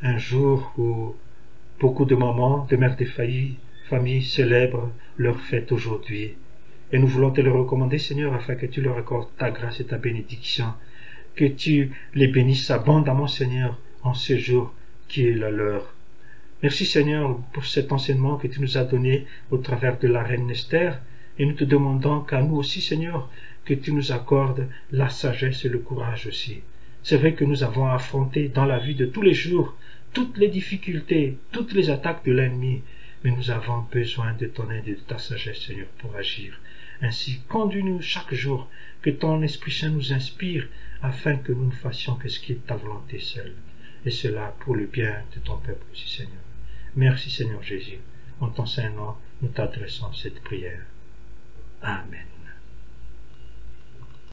un 0.03 0.19
jour 0.19 0.75
où 0.77 1.17
beaucoup 1.81 2.05
de 2.05 2.15
mamans, 2.15 2.67
de 2.69 2.77
mères 2.77 2.99
de 2.99 3.07
familles 3.07 4.23
célèbrent 4.23 4.93
leur 5.17 5.41
fête 5.41 5.73
aujourd'hui. 5.73 6.35
Et 6.93 6.99
nous 6.99 7.09
voulons 7.09 7.31
te 7.31 7.41
le 7.41 7.51
recommander, 7.51 7.99
Seigneur, 7.99 8.35
afin 8.35 8.55
que 8.55 8.67
tu 8.67 8.83
leur 8.83 8.99
accordes 8.99 9.31
ta 9.39 9.51
grâce 9.51 9.81
et 9.81 9.87
ta 9.87 9.97
bénédiction, 9.97 10.75
que 11.37 11.47
tu 11.47 11.91
les 12.15 12.29
bénisses 12.29 12.71
abondamment, 12.71 13.29
Seigneur, 13.29 13.79
en 14.03 14.13
ce 14.13 14.37
jour 14.37 14.75
qui 15.09 15.27
est 15.27 15.35
la 15.35 15.51
leur. 15.51 15.96
Merci 16.63 16.87
Seigneur 16.87 17.39
pour 17.53 17.67
cet 17.67 17.93
enseignement 17.93 18.37
que 18.37 18.47
tu 18.47 18.61
nous 18.61 18.79
as 18.79 18.85
donné 18.85 19.27
au 19.51 19.59
travers 19.59 19.99
de 19.99 20.09
la 20.09 20.23
reine 20.23 20.51
Esther 20.51 21.01
et 21.39 21.45
nous 21.45 21.53
te 21.53 21.65
demandons 21.65 22.23
qu'à 22.23 22.43
nous 22.43 22.57
aussi 22.57 22.81
Seigneur 22.81 23.29
que 23.65 23.75
tu 23.75 23.93
nous 23.93 24.13
accordes 24.13 24.67
la 24.91 25.09
sagesse 25.09 25.65
et 25.65 25.69
le 25.69 25.81
courage 25.81 26.27
aussi. 26.27 26.63
C'est 27.03 27.19
vrai 27.19 27.35
que 27.35 27.45
nous 27.45 27.63
avons 27.63 27.87
affronté 27.87 28.49
dans 28.49 28.65
la 28.65 28.79
vie 28.79 28.95
de 28.95 29.07
tous 29.07 29.23
les 29.23 29.35
jours 29.35 29.77
toutes 30.17 30.39
les 30.39 30.49
difficultés, 30.49 31.37
toutes 31.53 31.75
les 31.75 31.91
attaques 31.91 32.25
de 32.25 32.33
l'ennemi, 32.33 32.81
mais 33.23 33.33
nous 33.33 33.51
avons 33.51 33.85
besoin 33.93 34.33
de 34.33 34.47
ton 34.47 34.71
aide 34.71 34.89
et 34.89 34.95
de 34.95 35.01
ta 35.01 35.19
sagesse, 35.19 35.61
Seigneur, 35.61 35.89
pour 35.99 36.17
agir. 36.17 36.59
Ainsi, 37.03 37.43
conduis-nous 37.51 38.01
chaque 38.01 38.33
jour, 38.33 38.71
que 39.03 39.11
ton 39.11 39.43
Esprit 39.43 39.73
Saint 39.73 39.91
nous 39.91 40.15
inspire, 40.15 40.69
afin 41.03 41.37
que 41.37 41.53
nous 41.53 41.67
ne 41.67 41.71
fassions 41.71 42.15
que 42.15 42.31
ce 42.31 42.41
qui 42.41 42.53
est 42.53 42.67
ta 42.67 42.77
volonté 42.77 43.19
seule, 43.19 43.57
et 44.07 44.11
cela 44.11 44.55
pour 44.61 44.75
le 44.75 44.87
bien 44.87 45.23
de 45.35 45.41
ton 45.41 45.59
peuple 45.59 45.85
aussi, 45.93 46.09
Seigneur. 46.09 46.46
Merci, 46.97 47.31
Seigneur 47.31 47.63
Jésus. 47.63 47.99
En 48.41 48.49
ton 48.49 48.65
saint 48.65 48.89
nom, 48.91 49.15
nous 49.43 49.49
t'adressons 49.49 50.13
cette 50.15 50.43
prière. 50.43 50.83
Amen. 51.83 52.27